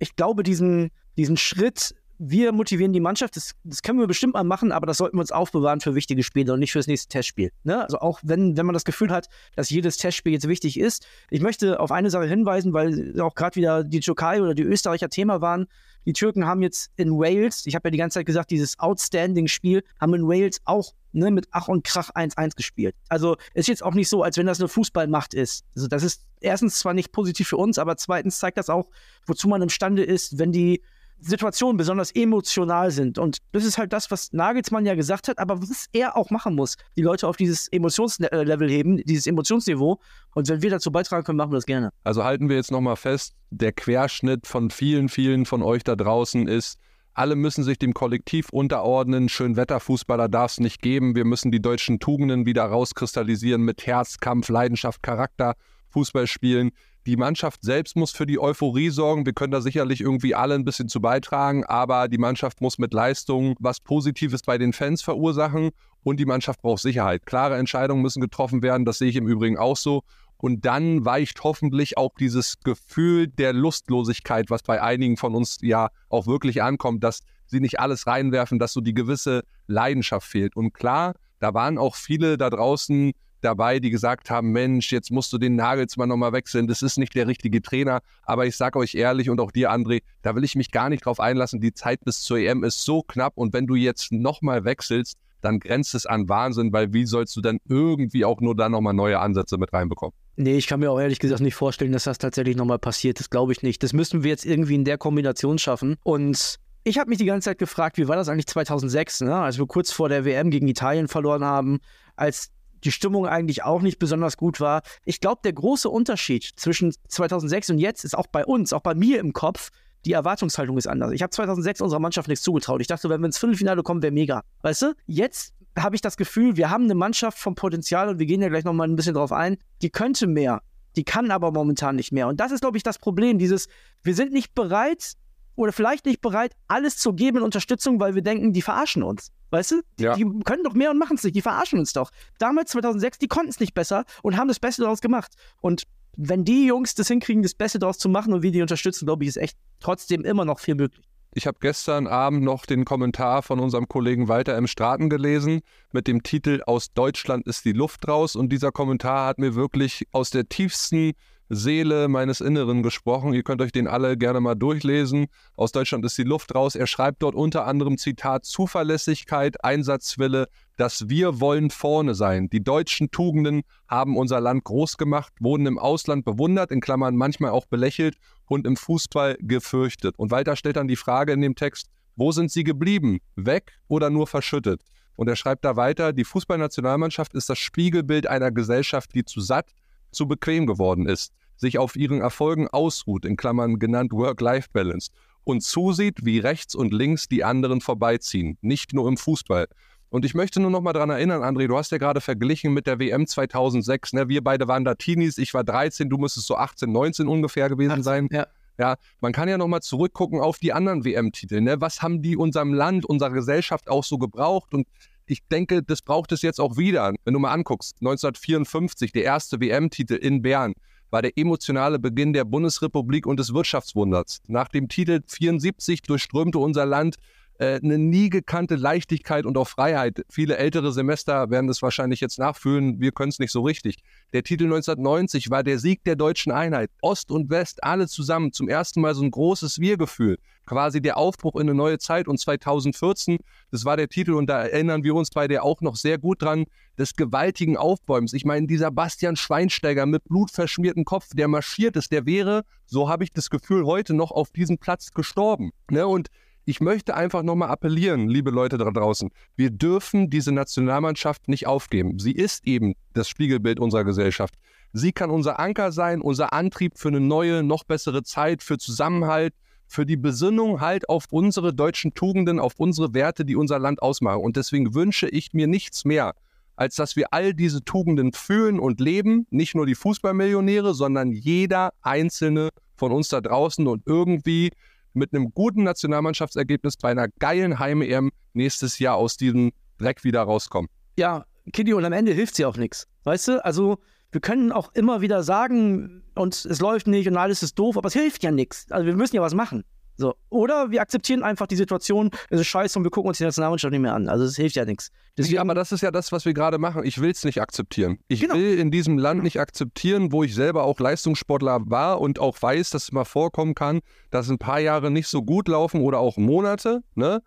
Ich 0.00 0.16
glaube, 0.16 0.42
diesen, 0.42 0.90
diesen 1.16 1.36
Schritt 1.36 1.94
wir 2.18 2.52
motivieren 2.52 2.92
die 2.92 3.00
Mannschaft, 3.00 3.36
das, 3.36 3.52
das, 3.64 3.82
können 3.82 3.98
wir 3.98 4.06
bestimmt 4.06 4.34
mal 4.34 4.44
machen, 4.44 4.72
aber 4.72 4.86
das 4.86 4.98
sollten 4.98 5.16
wir 5.16 5.20
uns 5.20 5.32
aufbewahren 5.32 5.80
für 5.80 5.94
wichtige 5.94 6.22
Spiele 6.22 6.52
und 6.52 6.60
nicht 6.60 6.72
fürs 6.72 6.86
nächste 6.86 7.08
Testspiel. 7.08 7.50
Ne? 7.64 7.82
Also 7.82 7.98
auch 7.98 8.20
wenn, 8.22 8.56
wenn 8.56 8.66
man 8.66 8.74
das 8.74 8.84
Gefühl 8.84 9.10
hat, 9.10 9.28
dass 9.56 9.70
jedes 9.70 9.96
Testspiel 9.96 10.32
jetzt 10.32 10.48
wichtig 10.48 10.78
ist. 10.78 11.06
Ich 11.30 11.40
möchte 11.40 11.80
auf 11.80 11.90
eine 11.90 12.10
Sache 12.10 12.26
hinweisen, 12.26 12.72
weil 12.72 13.20
auch 13.20 13.34
gerade 13.34 13.56
wieder 13.56 13.84
die 13.84 14.00
Türkei 14.00 14.40
oder 14.40 14.54
die 14.54 14.62
Österreicher 14.62 15.08
Thema 15.08 15.40
waren. 15.40 15.66
Die 16.06 16.12
Türken 16.12 16.46
haben 16.46 16.62
jetzt 16.62 16.90
in 16.96 17.12
Wales, 17.12 17.66
ich 17.66 17.74
habe 17.74 17.88
ja 17.88 17.90
die 17.90 17.98
ganze 17.98 18.18
Zeit 18.18 18.26
gesagt, 18.26 18.50
dieses 18.50 18.78
Outstanding-Spiel, 18.78 19.84
haben 20.00 20.14
in 20.14 20.26
Wales 20.26 20.60
auch 20.64 20.94
ne, 21.12 21.30
mit 21.30 21.46
Ach 21.52 21.68
und 21.68 21.84
Krach 21.84 22.10
1-1 22.10 22.56
gespielt. 22.56 22.96
Also 23.08 23.36
ist 23.54 23.68
jetzt 23.68 23.82
auch 23.82 23.94
nicht 23.94 24.08
so, 24.08 24.22
als 24.22 24.36
wenn 24.36 24.46
das 24.46 24.58
eine 24.58 24.68
Fußballmacht 24.68 25.34
ist. 25.34 25.64
Also 25.76 25.86
das 25.88 26.02
ist 26.02 26.26
erstens 26.40 26.78
zwar 26.78 26.94
nicht 26.94 27.12
positiv 27.12 27.48
für 27.48 27.56
uns, 27.56 27.78
aber 27.78 27.96
zweitens 27.96 28.38
zeigt 28.38 28.58
das 28.58 28.68
auch, 28.68 28.90
wozu 29.26 29.48
man 29.48 29.62
imstande 29.62 30.02
ist, 30.02 30.38
wenn 30.38 30.52
die 30.52 30.82
Situationen 31.22 31.76
besonders 31.76 32.10
emotional 32.12 32.90
sind. 32.90 33.18
Und 33.18 33.38
das 33.52 33.64
ist 33.64 33.78
halt 33.78 33.92
das, 33.92 34.10
was 34.10 34.32
Nagelsmann 34.32 34.84
ja 34.84 34.94
gesagt 34.94 35.28
hat, 35.28 35.38
aber 35.38 35.62
was 35.62 35.86
er 35.92 36.16
auch 36.16 36.30
machen 36.30 36.54
muss. 36.54 36.76
Die 36.96 37.02
Leute 37.02 37.28
auf 37.28 37.36
dieses 37.36 37.68
Emotionslevel 37.68 38.68
heben, 38.68 38.98
dieses 39.04 39.26
Emotionsniveau. 39.26 40.00
Und 40.34 40.48
wenn 40.48 40.62
wir 40.62 40.70
dazu 40.70 40.90
beitragen 40.90 41.24
können, 41.24 41.38
machen 41.38 41.52
wir 41.52 41.56
das 41.56 41.66
gerne. 41.66 41.90
Also 42.04 42.24
halten 42.24 42.48
wir 42.48 42.56
jetzt 42.56 42.72
nochmal 42.72 42.96
fest, 42.96 43.34
der 43.50 43.72
Querschnitt 43.72 44.46
von 44.46 44.70
vielen, 44.70 45.08
vielen 45.08 45.46
von 45.46 45.62
euch 45.62 45.84
da 45.84 45.96
draußen 45.96 46.48
ist, 46.48 46.78
alle 47.14 47.36
müssen 47.36 47.62
sich 47.62 47.78
dem 47.78 47.92
Kollektiv 47.92 48.48
unterordnen. 48.50 49.28
Schönwetterfußballer 49.28 50.28
darf 50.28 50.52
es 50.52 50.60
nicht 50.60 50.80
geben. 50.80 51.14
Wir 51.14 51.26
müssen 51.26 51.52
die 51.52 51.60
deutschen 51.60 52.00
Tugenden 52.00 52.46
wieder 52.46 52.64
rauskristallisieren 52.64 53.62
mit 53.62 53.86
Herz, 53.86 54.16
Kampf, 54.18 54.48
Leidenschaft, 54.48 55.02
Charakter, 55.02 55.54
Fußball 55.90 56.26
spielen. 56.26 56.70
Die 57.04 57.16
Mannschaft 57.16 57.62
selbst 57.62 57.96
muss 57.96 58.12
für 58.12 58.26
die 58.26 58.38
Euphorie 58.38 58.90
sorgen. 58.90 59.26
Wir 59.26 59.32
können 59.32 59.50
da 59.50 59.60
sicherlich 59.60 60.00
irgendwie 60.00 60.36
alle 60.36 60.54
ein 60.54 60.64
bisschen 60.64 60.88
zu 60.88 61.00
beitragen, 61.00 61.64
aber 61.64 62.06
die 62.06 62.18
Mannschaft 62.18 62.60
muss 62.60 62.78
mit 62.78 62.94
Leistung 62.94 63.56
was 63.58 63.80
Positives 63.80 64.42
bei 64.42 64.56
den 64.56 64.72
Fans 64.72 65.02
verursachen 65.02 65.70
und 66.04 66.20
die 66.20 66.26
Mannschaft 66.26 66.62
braucht 66.62 66.80
Sicherheit. 66.80 67.26
Klare 67.26 67.56
Entscheidungen 67.56 68.02
müssen 68.02 68.20
getroffen 68.20 68.62
werden, 68.62 68.84
das 68.84 68.98
sehe 68.98 69.08
ich 69.08 69.16
im 69.16 69.26
Übrigen 69.26 69.58
auch 69.58 69.76
so. 69.76 70.04
Und 70.36 70.64
dann 70.64 71.04
weicht 71.04 71.42
hoffentlich 71.44 71.96
auch 71.96 72.12
dieses 72.18 72.60
Gefühl 72.60 73.28
der 73.28 73.52
Lustlosigkeit, 73.52 74.50
was 74.50 74.62
bei 74.62 74.82
einigen 74.82 75.16
von 75.16 75.34
uns 75.34 75.58
ja 75.62 75.88
auch 76.08 76.26
wirklich 76.26 76.62
ankommt, 76.62 77.02
dass 77.04 77.22
sie 77.46 77.60
nicht 77.60 77.80
alles 77.80 78.06
reinwerfen, 78.06 78.58
dass 78.58 78.72
so 78.72 78.80
die 78.80 78.94
gewisse 78.94 79.42
Leidenschaft 79.66 80.26
fehlt. 80.26 80.56
Und 80.56 80.72
klar, 80.72 81.14
da 81.38 81.54
waren 81.54 81.78
auch 81.78 81.96
viele 81.96 82.38
da 82.38 82.50
draußen, 82.50 83.12
dabei, 83.44 83.78
die 83.80 83.90
gesagt 83.90 84.30
haben, 84.30 84.52
Mensch, 84.52 84.92
jetzt 84.92 85.10
musst 85.10 85.32
du 85.32 85.38
den 85.38 85.56
Nagelsmann 85.56 86.08
nochmal 86.08 86.32
wechseln, 86.32 86.66
das 86.66 86.82
ist 86.82 86.98
nicht 86.98 87.14
der 87.14 87.26
richtige 87.26 87.62
Trainer. 87.62 88.00
Aber 88.22 88.46
ich 88.46 88.56
sage 88.56 88.78
euch 88.78 88.94
ehrlich 88.94 89.30
und 89.30 89.40
auch 89.40 89.52
dir, 89.52 89.72
André, 89.72 90.02
da 90.22 90.34
will 90.34 90.44
ich 90.44 90.54
mich 90.54 90.70
gar 90.70 90.88
nicht 90.88 91.04
drauf 91.04 91.20
einlassen. 91.20 91.60
Die 91.60 91.74
Zeit 91.74 92.04
bis 92.04 92.22
zur 92.22 92.38
EM 92.38 92.64
ist 92.64 92.84
so 92.84 93.02
knapp 93.02 93.34
und 93.36 93.52
wenn 93.52 93.66
du 93.66 93.74
jetzt 93.74 94.12
nochmal 94.12 94.64
wechselst, 94.64 95.18
dann 95.42 95.58
grenzt 95.58 95.94
es 95.94 96.06
an 96.06 96.28
Wahnsinn, 96.28 96.72
weil 96.72 96.92
wie 96.92 97.04
sollst 97.04 97.36
du 97.36 97.40
dann 97.40 97.58
irgendwie 97.68 98.24
auch 98.24 98.40
nur 98.40 98.54
da 98.54 98.68
nochmal 98.68 98.94
neue 98.94 99.18
Ansätze 99.18 99.58
mit 99.58 99.72
reinbekommen? 99.72 100.14
Nee, 100.36 100.56
ich 100.56 100.66
kann 100.66 100.80
mir 100.80 100.90
auch 100.90 101.00
ehrlich 101.00 101.18
gesagt 101.18 101.42
nicht 101.42 101.54
vorstellen, 101.54 101.92
dass 101.92 102.04
das 102.04 102.18
tatsächlich 102.18 102.56
nochmal 102.56 102.78
passiert. 102.78 103.20
Das 103.20 103.28
glaube 103.28 103.52
ich 103.52 103.62
nicht. 103.62 103.82
Das 103.82 103.92
müssen 103.92 104.22
wir 104.22 104.30
jetzt 104.30 104.46
irgendwie 104.46 104.76
in 104.76 104.84
der 104.84 104.96
Kombination 104.98 105.58
schaffen. 105.58 105.96
Und 106.04 106.58
ich 106.84 106.98
habe 106.98 107.10
mich 107.10 107.18
die 107.18 107.26
ganze 107.26 107.50
Zeit 107.50 107.58
gefragt, 107.58 107.98
wie 107.98 108.08
war 108.08 108.16
das 108.16 108.28
eigentlich 108.28 108.46
2006, 108.46 109.22
ne? 109.22 109.36
als 109.36 109.58
wir 109.58 109.66
kurz 109.66 109.92
vor 109.92 110.08
der 110.08 110.24
WM 110.24 110.50
gegen 110.50 110.68
Italien 110.68 111.08
verloren 111.08 111.44
haben, 111.44 111.80
als 112.16 112.50
die 112.84 112.92
Stimmung 112.92 113.26
eigentlich 113.26 113.64
auch 113.64 113.82
nicht 113.82 113.98
besonders 113.98 114.36
gut 114.36 114.60
war. 114.60 114.82
Ich 115.04 115.20
glaube, 115.20 115.40
der 115.44 115.52
große 115.52 115.88
Unterschied 115.88 116.44
zwischen 116.56 116.94
2006 117.08 117.70
und 117.70 117.78
jetzt 117.78 118.04
ist 118.04 118.16
auch 118.16 118.26
bei 118.26 118.44
uns, 118.44 118.72
auch 118.72 118.80
bei 118.80 118.94
mir 118.94 119.20
im 119.20 119.32
Kopf, 119.32 119.70
die 120.04 120.12
Erwartungshaltung 120.12 120.76
ist 120.78 120.86
anders. 120.86 121.12
Ich 121.12 121.22
habe 121.22 121.30
2006 121.30 121.80
unserer 121.80 122.00
Mannschaft 122.00 122.28
nichts 122.28 122.44
zugetraut. 122.44 122.80
Ich 122.80 122.88
dachte, 122.88 123.08
wenn 123.08 123.20
wir 123.20 123.26
ins 123.26 123.38
Viertelfinale 123.38 123.82
kommen, 123.82 124.02
wäre 124.02 124.12
mega. 124.12 124.42
Weißt 124.62 124.82
du? 124.82 124.94
Jetzt 125.06 125.54
habe 125.78 125.94
ich 125.94 126.00
das 126.02 126.16
Gefühl, 126.16 126.56
wir 126.56 126.70
haben 126.70 126.84
eine 126.84 126.94
Mannschaft 126.94 127.38
vom 127.38 127.54
Potenzial 127.54 128.08
und 128.08 128.18
wir 128.18 128.26
gehen 128.26 128.42
ja 128.42 128.48
gleich 128.48 128.64
nochmal 128.64 128.88
ein 128.88 128.96
bisschen 128.96 129.14
drauf 129.14 129.32
ein, 129.32 129.58
die 129.80 129.90
könnte 129.90 130.26
mehr. 130.26 130.60
Die 130.96 131.04
kann 131.04 131.30
aber 131.30 131.52
momentan 131.52 131.96
nicht 131.96 132.12
mehr. 132.12 132.28
Und 132.28 132.40
das 132.40 132.52
ist, 132.52 132.60
glaube 132.60 132.76
ich, 132.76 132.82
das 132.82 132.98
Problem. 132.98 133.38
Dieses, 133.38 133.68
wir 134.02 134.14
sind 134.14 134.32
nicht 134.32 134.54
bereit 134.54 135.12
oder 135.54 135.72
vielleicht 135.72 136.06
nicht 136.06 136.20
bereit, 136.20 136.54
alles 136.68 136.96
zu 136.96 137.12
geben 137.12 137.38
in 137.38 137.42
Unterstützung, 137.42 138.00
weil 138.00 138.14
wir 138.14 138.22
denken, 138.22 138.52
die 138.52 138.62
verarschen 138.62 139.02
uns. 139.02 139.30
Weißt 139.50 139.72
du? 139.72 139.82
Die, 139.98 140.04
ja. 140.04 140.14
die 140.14 140.24
können 140.44 140.64
doch 140.64 140.72
mehr 140.72 140.90
und 140.90 140.98
machen 140.98 141.16
es 141.16 141.24
nicht. 141.24 141.36
Die 141.36 141.42
verarschen 141.42 141.78
uns 141.78 141.92
doch. 141.92 142.10
Damals, 142.38 142.70
2006, 142.70 143.18
die 143.18 143.28
konnten 143.28 143.50
es 143.50 143.60
nicht 143.60 143.74
besser 143.74 144.04
und 144.22 144.36
haben 144.36 144.48
das 144.48 144.58
Beste 144.58 144.82
daraus 144.82 145.00
gemacht. 145.00 145.34
Und 145.60 145.82
wenn 146.16 146.44
die 146.44 146.66
Jungs 146.66 146.94
das 146.94 147.08
hinkriegen, 147.08 147.42
das 147.42 147.54
Beste 147.54 147.78
daraus 147.78 147.98
zu 147.98 148.08
machen 148.08 148.32
und 148.32 148.42
wir 148.42 148.50
die 148.50 148.62
unterstützen, 148.62 149.06
glaube 149.06 149.24
ich, 149.24 149.28
ist 149.28 149.36
echt 149.36 149.56
trotzdem 149.80 150.24
immer 150.24 150.44
noch 150.44 150.58
viel 150.58 150.74
möglich. 150.74 151.04
Ich 151.34 151.46
habe 151.46 151.56
gestern 151.60 152.06
Abend 152.06 152.42
noch 152.42 152.66
den 152.66 152.84
Kommentar 152.84 153.42
von 153.42 153.58
unserem 153.58 153.88
Kollegen 153.88 154.28
Walter 154.28 154.54
M. 154.54 154.66
Straten 154.66 155.08
gelesen 155.08 155.62
mit 155.90 156.06
dem 156.06 156.22
Titel 156.22 156.60
Aus 156.66 156.92
Deutschland 156.92 157.46
ist 157.46 157.64
die 157.64 157.72
Luft 157.72 158.06
raus. 158.06 158.36
Und 158.36 158.50
dieser 158.50 158.70
Kommentar 158.70 159.26
hat 159.26 159.38
mir 159.38 159.54
wirklich 159.54 160.06
aus 160.12 160.28
der 160.28 160.50
tiefsten 160.50 161.12
Seele 161.54 162.08
meines 162.08 162.40
Inneren 162.40 162.82
gesprochen. 162.82 163.34
Ihr 163.34 163.42
könnt 163.42 163.60
euch 163.60 163.72
den 163.72 163.86
alle 163.86 164.16
gerne 164.16 164.40
mal 164.40 164.54
durchlesen. 164.54 165.26
Aus 165.54 165.70
Deutschland 165.70 166.02
ist 166.06 166.16
die 166.16 166.22
Luft 166.22 166.54
raus. 166.54 166.74
Er 166.74 166.86
schreibt 166.86 167.22
dort 167.22 167.34
unter 167.34 167.66
anderem 167.66 167.98
Zitat 167.98 168.46
Zuverlässigkeit, 168.46 169.62
Einsatzwille, 169.62 170.48
dass 170.78 171.10
wir 171.10 171.40
wollen 171.40 171.68
vorne 171.68 172.14
sein. 172.14 172.48
Die 172.48 172.64
deutschen 172.64 173.10
Tugenden 173.10 173.64
haben 173.86 174.16
unser 174.16 174.40
Land 174.40 174.64
groß 174.64 174.96
gemacht, 174.96 175.34
wurden 175.40 175.66
im 175.66 175.78
Ausland 175.78 176.24
bewundert, 176.24 176.70
in 176.70 176.80
Klammern 176.80 177.16
manchmal 177.16 177.50
auch 177.50 177.66
belächelt 177.66 178.16
und 178.46 178.66
im 178.66 178.76
Fußball 178.76 179.36
gefürchtet. 179.38 180.18
Und 180.18 180.30
weiter 180.30 180.56
stellt 180.56 180.76
dann 180.76 180.88
die 180.88 180.96
Frage 180.96 181.32
in 181.32 181.42
dem 181.42 181.54
Text, 181.54 181.88
wo 182.16 182.32
sind 182.32 182.50
sie 182.50 182.64
geblieben? 182.64 183.18
Weg 183.36 183.78
oder 183.88 184.08
nur 184.08 184.26
verschüttet? 184.26 184.82
Und 185.16 185.28
er 185.28 185.36
schreibt 185.36 185.66
da 185.66 185.76
weiter, 185.76 186.14
die 186.14 186.24
Fußballnationalmannschaft 186.24 187.34
ist 187.34 187.50
das 187.50 187.58
Spiegelbild 187.58 188.26
einer 188.26 188.50
Gesellschaft, 188.50 189.14
die 189.14 189.26
zu 189.26 189.42
satt, 189.42 189.70
zu 190.10 190.26
bequem 190.26 190.66
geworden 190.66 191.06
ist 191.06 191.32
sich 191.62 191.78
auf 191.78 191.96
ihren 191.96 192.20
Erfolgen 192.20 192.68
ausruht, 192.68 193.24
in 193.24 193.36
Klammern 193.36 193.78
genannt 193.78 194.12
Work-Life-Balance, 194.12 195.10
und 195.44 195.62
zusieht, 195.62 196.24
wie 196.24 196.38
rechts 196.38 196.74
und 196.74 196.92
links 196.92 197.28
die 197.28 197.42
anderen 197.42 197.80
vorbeiziehen, 197.80 198.58
nicht 198.60 198.92
nur 198.92 199.08
im 199.08 199.16
Fußball. 199.16 199.66
Und 200.10 200.26
ich 200.26 200.34
möchte 200.34 200.60
nur 200.60 200.70
noch 200.70 200.82
mal 200.82 200.92
daran 200.92 201.08
erinnern, 201.08 201.42
André, 201.42 201.68
du 201.68 201.76
hast 201.76 201.90
ja 201.90 201.98
gerade 201.98 202.20
verglichen 202.20 202.74
mit 202.74 202.86
der 202.86 202.98
WM 202.98 203.26
2006. 203.26 204.12
Ne? 204.12 204.28
Wir 204.28 204.44
beide 204.44 204.68
waren 204.68 204.84
da 204.84 204.94
Teenies, 204.94 205.38
ich 205.38 205.54
war 205.54 205.64
13, 205.64 206.10
du 206.10 206.18
müsstest 206.18 206.48
so 206.48 206.56
18, 206.56 206.92
19 206.92 207.28
ungefähr 207.28 207.70
gewesen 207.70 207.92
18, 207.92 208.02
sein. 208.02 208.28
Ja. 208.30 208.46
Ja, 208.78 208.96
man 209.20 209.32
kann 209.32 209.48
ja 209.48 209.58
noch 209.58 209.68
mal 209.68 209.82
zurückgucken 209.82 210.40
auf 210.40 210.58
die 210.58 210.72
anderen 210.72 211.04
WM-Titel. 211.04 211.60
Ne? 211.60 211.80
Was 211.80 212.00
haben 212.00 212.22
die 212.22 212.36
unserem 212.36 212.72
Land, 212.72 213.04
unserer 213.04 213.30
Gesellschaft 213.30 213.88
auch 213.88 214.02
so 214.02 214.16
gebraucht? 214.18 214.72
Und 214.74 214.86
ich 215.26 215.46
denke, 215.48 215.82
das 215.82 216.00
braucht 216.02 216.32
es 216.32 216.42
jetzt 216.42 216.58
auch 216.58 216.76
wieder. 216.76 217.12
Wenn 217.24 217.34
du 217.34 217.38
mal 217.38 217.52
anguckst, 217.52 217.96
1954, 218.00 219.12
der 219.12 219.24
erste 219.24 219.60
WM-Titel 219.60 220.14
in 220.14 220.42
Bern 220.42 220.72
war 221.12 221.22
der 221.22 221.36
emotionale 221.36 221.98
Beginn 221.98 222.32
der 222.32 222.44
Bundesrepublik 222.44 223.26
und 223.26 223.38
des 223.38 223.52
Wirtschaftswunders. 223.52 224.40
Nach 224.48 224.68
dem 224.68 224.88
Titel 224.88 225.20
74 225.26 226.02
durchströmte 226.02 226.58
unser 226.58 226.86
Land 226.86 227.16
äh, 227.62 227.78
eine 227.80 227.96
nie 227.96 228.28
gekannte 228.28 228.74
Leichtigkeit 228.74 229.46
und 229.46 229.56
auch 229.56 229.68
Freiheit. 229.68 230.24
Viele 230.28 230.56
ältere 230.56 230.92
Semester 230.92 231.48
werden 231.48 231.68
das 231.68 231.80
wahrscheinlich 231.80 232.20
jetzt 232.20 232.40
nachfühlen, 232.40 233.00
wir 233.00 233.12
können 233.12 233.28
es 233.28 233.38
nicht 233.38 233.52
so 233.52 233.62
richtig. 233.62 233.98
Der 234.32 234.42
Titel 234.42 234.64
1990 234.64 235.48
war 235.48 235.62
der 235.62 235.78
Sieg 235.78 236.02
der 236.02 236.16
deutschen 236.16 236.50
Einheit. 236.50 236.90
Ost 237.02 237.30
und 237.30 237.50
West, 237.50 237.84
alle 237.84 238.08
zusammen, 238.08 238.52
zum 238.52 238.68
ersten 238.68 239.00
Mal 239.00 239.14
so 239.14 239.22
ein 239.22 239.30
großes 239.30 239.78
Wir-Gefühl. 239.78 240.38
Quasi 240.66 241.00
der 241.00 241.16
Aufbruch 241.16 241.54
in 241.54 241.62
eine 241.62 241.74
neue 241.74 241.98
Zeit 241.98 242.26
und 242.26 242.38
2014, 242.38 243.38
das 243.70 243.84
war 243.84 243.96
der 243.96 244.08
Titel 244.08 244.32
und 244.32 244.46
da 244.48 244.62
erinnern 244.62 245.04
wir 245.04 245.14
uns 245.14 245.30
beide 245.30 245.62
auch 245.62 245.82
noch 245.82 245.94
sehr 245.94 246.18
gut 246.18 246.42
dran, 246.42 246.64
des 246.98 247.14
gewaltigen 247.14 247.76
Aufbäumens. 247.76 248.32
Ich 248.32 248.44
meine, 248.44 248.66
dieser 248.66 248.90
Bastian 248.90 249.36
Schweinsteiger 249.36 250.06
mit 250.06 250.24
blutverschmiertem 250.24 251.04
Kopf, 251.04 251.28
der 251.34 251.46
marschiert 251.46 251.94
ist, 251.94 252.10
der 252.10 252.26
wäre, 252.26 252.64
so 252.86 253.08
habe 253.08 253.22
ich 253.22 253.32
das 253.32 253.50
Gefühl, 253.50 253.86
heute 253.86 254.14
noch 254.14 254.32
auf 254.32 254.50
diesem 254.50 254.78
Platz 254.78 255.12
gestorben. 255.12 255.70
Ne? 255.90 256.08
Und 256.08 256.28
ich 256.64 256.80
möchte 256.80 257.14
einfach 257.14 257.42
nochmal 257.42 257.70
appellieren, 257.70 258.28
liebe 258.28 258.50
Leute 258.50 258.78
da 258.78 258.90
draußen, 258.90 259.30
wir 259.56 259.70
dürfen 259.70 260.30
diese 260.30 260.52
Nationalmannschaft 260.52 261.48
nicht 261.48 261.66
aufgeben. 261.66 262.18
Sie 262.18 262.32
ist 262.32 262.66
eben 262.66 262.94
das 263.14 263.28
Spiegelbild 263.28 263.80
unserer 263.80 264.04
Gesellschaft. 264.04 264.54
Sie 264.92 265.12
kann 265.12 265.30
unser 265.30 265.58
Anker 265.58 265.90
sein, 265.90 266.20
unser 266.20 266.52
Antrieb 266.52 266.98
für 266.98 267.08
eine 267.08 267.20
neue, 267.20 267.62
noch 267.62 267.84
bessere 267.84 268.22
Zeit, 268.22 268.62
für 268.62 268.78
Zusammenhalt, 268.78 269.54
für 269.86 270.06
die 270.06 270.16
Besinnung 270.16 270.80
halt 270.80 271.08
auf 271.08 271.26
unsere 271.30 271.74
deutschen 271.74 272.14
Tugenden, 272.14 272.58
auf 272.58 272.74
unsere 272.78 273.12
Werte, 273.14 273.44
die 273.44 273.56
unser 273.56 273.78
Land 273.78 274.02
ausmachen. 274.02 274.40
Und 274.40 274.56
deswegen 274.56 274.94
wünsche 274.94 275.28
ich 275.28 275.52
mir 275.52 275.66
nichts 275.66 276.04
mehr, 276.04 276.34
als 276.76 276.96
dass 276.96 277.16
wir 277.16 277.32
all 277.32 277.54
diese 277.54 277.84
Tugenden 277.84 278.32
fühlen 278.32 278.78
und 278.78 279.00
leben. 279.00 279.46
Nicht 279.50 279.74
nur 279.74 279.86
die 279.86 279.94
Fußballmillionäre, 279.94 280.94
sondern 280.94 281.32
jeder 281.32 281.92
einzelne 282.02 282.70
von 282.96 283.12
uns 283.12 283.28
da 283.28 283.40
draußen 283.40 283.86
und 283.86 284.02
irgendwie 284.06 284.70
mit 285.14 285.34
einem 285.34 285.52
guten 285.52 285.82
Nationalmannschaftsergebnis 285.82 286.96
bei 286.96 287.10
einer 287.10 287.28
geilen 287.38 287.78
Heim-EM 287.78 288.30
nächstes 288.54 288.98
Jahr 288.98 289.16
aus 289.16 289.36
diesem 289.36 289.72
Dreck 289.98 290.24
wieder 290.24 290.42
rauskommen. 290.42 290.90
Ja, 291.16 291.44
Kitty, 291.72 291.94
und 291.94 292.04
am 292.04 292.12
Ende 292.12 292.32
hilft 292.32 292.56
sie 292.56 292.64
auch 292.64 292.76
nichts. 292.76 293.06
Weißt 293.24 293.48
du? 293.48 293.64
Also, 293.64 293.98
wir 294.30 294.40
können 294.40 294.72
auch 294.72 294.92
immer 294.94 295.20
wieder 295.20 295.42
sagen, 295.42 296.22
und 296.34 296.54
es 296.64 296.80
läuft 296.80 297.06
nicht 297.06 297.28
und 297.28 297.36
alles 297.36 297.62
ist 297.62 297.78
doof, 297.78 297.96
aber 297.96 298.08
es 298.08 298.14
hilft 298.14 298.42
ja 298.42 298.50
nichts. 298.50 298.90
Also, 298.90 299.06
wir 299.06 299.14
müssen 299.14 299.36
ja 299.36 299.42
was 299.42 299.54
machen. 299.54 299.84
So. 300.16 300.34
Oder 300.50 300.90
wir 300.90 301.00
akzeptieren 301.00 301.42
einfach 301.42 301.66
die 301.66 301.76
Situation, 301.76 302.30
es 302.50 302.60
ist 302.60 302.66
scheiße 302.66 302.98
und 302.98 303.04
wir 303.04 303.10
gucken 303.10 303.28
uns 303.28 303.38
die 303.38 303.44
Nationalmannschaft 303.44 303.92
nicht 303.92 304.00
mehr 304.02 304.14
an. 304.14 304.28
Also 304.28 304.44
es 304.44 304.56
hilft 304.56 304.76
ja 304.76 304.84
nichts. 304.84 305.10
Deswegen, 305.38 305.58
aber 305.58 305.74
das 305.74 305.90
ist 305.92 306.02
ja 306.02 306.10
das, 306.10 306.30
was 306.32 306.44
wir 306.44 306.52
gerade 306.52 306.78
machen. 306.78 307.04
Ich 307.04 307.20
will 307.20 307.30
es 307.30 307.44
nicht 307.44 307.60
akzeptieren. 307.60 308.18
Ich 308.28 308.40
Genau. 308.40 308.54
will 308.54 308.78
in 308.78 308.90
diesem 308.90 309.16
Land 309.18 309.42
nicht 309.42 309.58
akzeptieren, 309.58 310.30
wo 310.30 310.44
ich 310.44 310.54
selber 310.54 310.84
auch 310.84 311.00
Leistungssportler 311.00 311.80
war 311.86 312.20
und 312.20 312.38
auch 312.38 312.60
weiß, 312.60 312.90
dass 312.90 313.04
es 313.04 313.12
mal 313.12 313.24
vorkommen 313.24 313.74
kann, 313.74 314.00
dass 314.30 314.50
ein 314.50 314.58
paar 314.58 314.80
Jahre 314.80 315.10
nicht 315.10 315.28
so 315.28 315.42
gut 315.42 315.68
laufen 315.68 316.02
oder 316.02 316.18
auch 316.18 316.36
Monate. 316.36 317.02
Ne? 317.14 317.40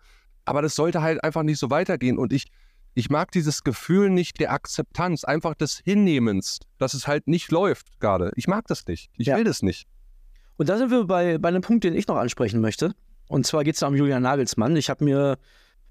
Aber 0.44 0.60
das 0.62 0.74
sollte 0.74 1.02
halt 1.02 1.22
einfach 1.22 1.44
nicht 1.44 1.58
so 1.60 1.70
weitergehen. 1.70 2.18
Und 2.18 2.32
ich, 2.32 2.46
ich 2.94 3.10
mag 3.10 3.30
dieses 3.30 3.62
Gefühl 3.62 4.10
nicht 4.10 4.40
der 4.40 4.52
Akzeptanz, 4.52 5.22
einfach 5.24 5.54
des 5.54 5.78
Hinnehmens, 5.84 6.58
dass 6.78 6.94
es 6.94 7.06
halt 7.06 7.28
nicht 7.28 7.50
läuft 7.52 8.00
gerade. 8.00 8.32
Ich 8.36 8.48
mag 8.48 8.66
das 8.66 8.86
nicht. 8.86 9.10
Ich 9.16 9.28
Ja. 9.28 9.36
will 9.36 9.44
das 9.44 9.62
nicht. 9.62 9.86
Und 10.56 10.68
da 10.68 10.78
sind 10.78 10.90
wir 10.90 11.04
bei, 11.04 11.38
bei 11.38 11.48
einem 11.48 11.62
Punkt, 11.62 11.84
den 11.84 11.94
ich 11.94 12.06
noch 12.06 12.16
ansprechen 12.16 12.60
möchte. 12.60 12.94
Und 13.28 13.46
zwar 13.46 13.64
geht 13.64 13.74
es 13.74 13.80
da 13.80 13.88
um 13.88 13.94
Julian 13.94 14.22
Nagelsmann. 14.22 14.76
Ich 14.76 14.88
habe 14.88 15.04
mir 15.04 15.38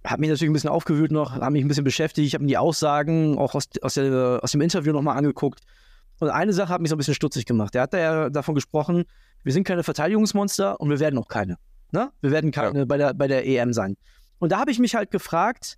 habe 0.05 0.21
mich 0.21 0.29
natürlich 0.29 0.49
ein 0.49 0.53
bisschen 0.53 0.69
aufgewühlt 0.69 1.11
noch, 1.11 1.33
habe 1.33 1.51
mich 1.51 1.63
ein 1.63 1.67
bisschen 1.67 1.83
beschäftigt. 1.83 2.27
Ich 2.27 2.33
habe 2.33 2.43
mir 2.43 2.49
die 2.49 2.57
Aussagen 2.57 3.37
auch 3.37 3.55
aus, 3.55 3.65
aus, 3.81 3.95
der, 3.95 4.39
aus 4.41 4.51
dem 4.51 4.61
Interview 4.61 4.93
nochmal 4.93 5.17
angeguckt. 5.17 5.61
Und 6.19 6.29
eine 6.29 6.53
Sache 6.53 6.69
hat 6.69 6.81
mich 6.81 6.89
so 6.89 6.95
ein 6.95 6.97
bisschen 6.97 7.15
stutzig 7.15 7.45
gemacht. 7.45 7.75
Er 7.75 7.83
hat 7.83 7.93
da 7.93 7.97
ja 7.97 8.29
davon 8.29 8.55
gesprochen, 8.55 9.05
wir 9.43 9.51
sind 9.51 9.65
keine 9.65 9.83
Verteidigungsmonster 9.83 10.79
und 10.79 10.89
wir 10.89 10.99
werden 10.99 11.19
auch 11.19 11.27
keine. 11.27 11.57
Ne? 11.91 12.11
Wir 12.21 12.31
werden 12.31 12.51
keine 12.51 12.85
bei, 12.85 12.97
der, 12.97 13.13
bei 13.13 13.27
der 13.27 13.45
EM 13.45 13.73
sein. 13.73 13.97
Und 14.39 14.51
da 14.51 14.59
habe 14.59 14.71
ich 14.71 14.79
mich 14.79 14.95
halt 14.95 15.11
gefragt, 15.11 15.77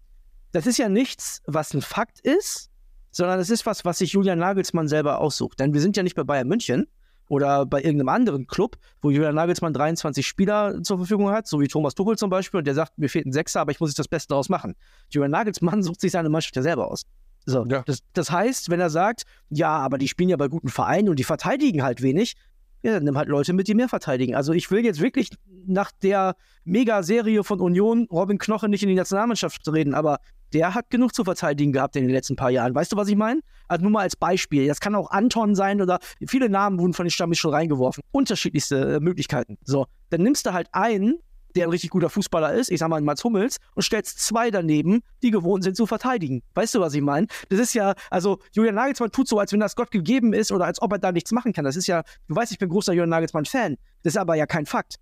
das 0.52 0.68
ist 0.68 0.78
ja 0.78 0.90
nichts, 0.90 1.42
was 1.46 1.74
ein 1.74 1.82
Fakt 1.82 2.20
ist, 2.20 2.70
sondern 3.12 3.40
es 3.40 3.50
ist 3.50 3.66
was, 3.66 3.84
was 3.86 3.98
sich 3.98 4.14
Julian 4.14 4.40
Nagelsmann 4.40 4.88
selber 4.88 5.20
aussucht. 5.20 5.60
Denn 5.60 5.74
wir 5.74 5.82
sind 5.82 5.98
ja 5.98 6.04
nicht 6.04 6.16
bei 6.16 6.24
Bayern 6.24 6.48
München 6.48 6.88
oder 7.28 7.66
bei 7.66 7.82
irgendeinem 7.82 8.10
anderen 8.10 8.48
Club, 8.48 8.78
wo 9.02 9.10
Julian 9.10 9.36
Nagelsmann 9.36 9.74
23 9.74 10.26
Spieler 10.26 10.82
zur 10.84 10.98
Verfügung 10.98 11.30
hat, 11.30 11.48
so 11.48 11.60
wie 11.60 11.68
Thomas 11.68 11.96
Tuchel 11.96 12.18
zum 12.18 12.30
Beispiel, 12.30 12.60
und 12.60 12.68
der 12.68 12.74
sagt, 12.74 12.98
mir 12.98 13.10
fehlt 13.10 13.26
ein 13.26 13.34
Sechser, 13.34 13.62
aber 13.62 13.72
ich 13.72 13.80
muss 13.80 13.90
jetzt 13.90 14.00
das 14.00 14.08
Beste 14.08 14.30
daraus 14.30 14.50
machen. 14.50 14.76
Julian 15.10 15.32
Nagelsmann 15.32 15.84
sucht 15.84 16.02
sich 16.02 16.12
seine 16.12 16.30
Mannschaft 16.30 16.56
ja 16.56 16.62
selber 16.62 16.90
aus. 16.92 17.04
So, 17.46 17.66
Ja. 17.66 17.84
das, 17.86 18.00
das 18.14 18.32
heißt, 18.32 18.70
wenn 18.70 18.80
er 18.80 18.90
sagt, 18.90 19.24
ja, 19.50 19.70
aber 19.70 19.98
die 19.98 20.08
spielen 20.08 20.30
ja 20.30 20.38
bei 20.38 20.48
guten 20.50 20.68
Vereinen 20.70 21.10
und 21.10 21.18
die 21.18 21.24
verteidigen 21.24 21.82
halt 21.84 22.02
wenig, 22.02 22.36
ja, 22.84 22.94
dann 22.94 23.04
nimm 23.06 23.18
halt 23.18 23.30
Leute 23.30 23.54
mit, 23.54 23.68
die 23.68 23.74
mehr 23.74 23.90
verteidigen. 23.90 24.36
Also 24.36 24.54
ich 24.54 24.70
will 24.70 24.84
jetzt 24.86 25.02
wirklich 25.02 25.30
nach 25.66 25.92
der 25.92 26.36
Mega-Serie 26.64 27.44
von 27.44 27.60
Union 27.60 28.08
Robin 28.12 28.38
Knoche 28.38 28.70
nicht 28.70 28.84
in 28.84 28.90
die 28.90 28.96
Nationalmannschaft 28.96 29.68
reden, 29.72 29.94
aber 29.94 30.20
der 30.54 30.74
hat 30.74 30.90
genug 30.90 31.14
zu 31.14 31.24
verteidigen 31.24 31.72
gehabt 31.72 31.96
in 31.96 32.04
den 32.04 32.12
letzten 32.12 32.36
paar 32.36 32.50
Jahren. 32.50 32.74
Weißt 32.74 32.92
du, 32.92 32.98
was 32.98 33.08
ich 33.08 33.16
meine? 33.16 33.42
Also 33.68 33.84
nur 33.84 33.92
mal 33.92 34.02
als 34.02 34.16
Beispiel. 34.16 34.68
Das 34.68 34.80
kann 34.80 34.96
auch 34.96 35.12
Anton 35.12 35.56
sein 35.56 35.82
oder 35.82 36.00
viele 36.26 36.50
Namen 36.50 36.80
wurden 36.80 36.94
von 36.94 37.06
den 37.06 37.12
Stammis 37.12 37.38
schon 37.38 37.54
reingeworfen. 37.54 38.04
Unterschiedlichste 38.12 38.96
äh, 38.96 39.00
Möglichkeiten. 39.00 39.58
So, 39.64 39.88
dann 40.10 40.22
nimmst 40.24 40.46
du 40.46 40.54
halt 40.54 40.68
einen, 40.72 41.20
der 41.56 41.66
ein 41.66 41.72
richtig 41.72 41.90
guter 41.90 42.10
Fußballer 42.10 42.54
ist, 42.54 42.72
ich 42.72 42.80
sag 42.80 42.90
mal 42.90 43.02
Mats 43.02 43.24
Hummels, 43.24 43.58
und 43.76 43.82
stellst 43.82 44.20
zwei 44.20 44.52
daneben, 44.52 45.02
die 45.24 45.32
gewohnt 45.32 45.64
sind 45.64 45.76
zu 45.76 45.86
verteidigen. 45.86 46.44
Weißt 46.54 46.76
du, 46.76 46.80
was 46.80 46.94
ich 46.94 47.02
meine? 47.02 47.28
Das 47.50 47.60
ist 47.60 47.74
ja, 47.74 47.96
also 48.10 48.40
Julian 48.54 48.76
Nagelsmann 48.76 49.12
tut 49.12 49.28
so, 49.28 49.40
als 49.40 49.52
wenn 49.52 49.60
das 49.60 49.76
Gott 49.76 49.92
gegeben 49.92 50.34
ist 50.34 50.52
oder 50.52 50.66
als 50.66 50.82
ob 50.82 50.92
er 50.92 51.00
da 51.00 51.12
nichts 51.12 51.32
machen 51.32 51.54
kann. 51.54 51.66
Das 51.66 51.76
ist 51.76 51.88
ja, 51.88 52.04
du 52.28 52.36
weißt, 52.36 52.52
ich 52.52 52.60
bin 52.60 52.70
großer 52.70 52.94
Julian 52.94 53.10
Nagelsmann-Fan. 53.10 53.78
Das 54.04 54.14
ist 54.14 54.18
aber 54.18 54.36
ja 54.36 54.46
kein 54.46 54.66
Fakt. 54.66 54.96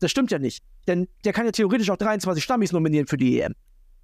Das 0.00 0.10
stimmt 0.10 0.30
ja 0.30 0.38
nicht. 0.38 0.64
Denn 0.86 1.08
der 1.24 1.32
kann 1.32 1.44
ja 1.44 1.52
theoretisch 1.52 1.90
auch 1.90 1.98
23 1.98 2.42
Stammis 2.42 2.72
nominieren 2.72 3.06
für 3.06 3.18
die 3.18 3.40
EM. 3.40 3.54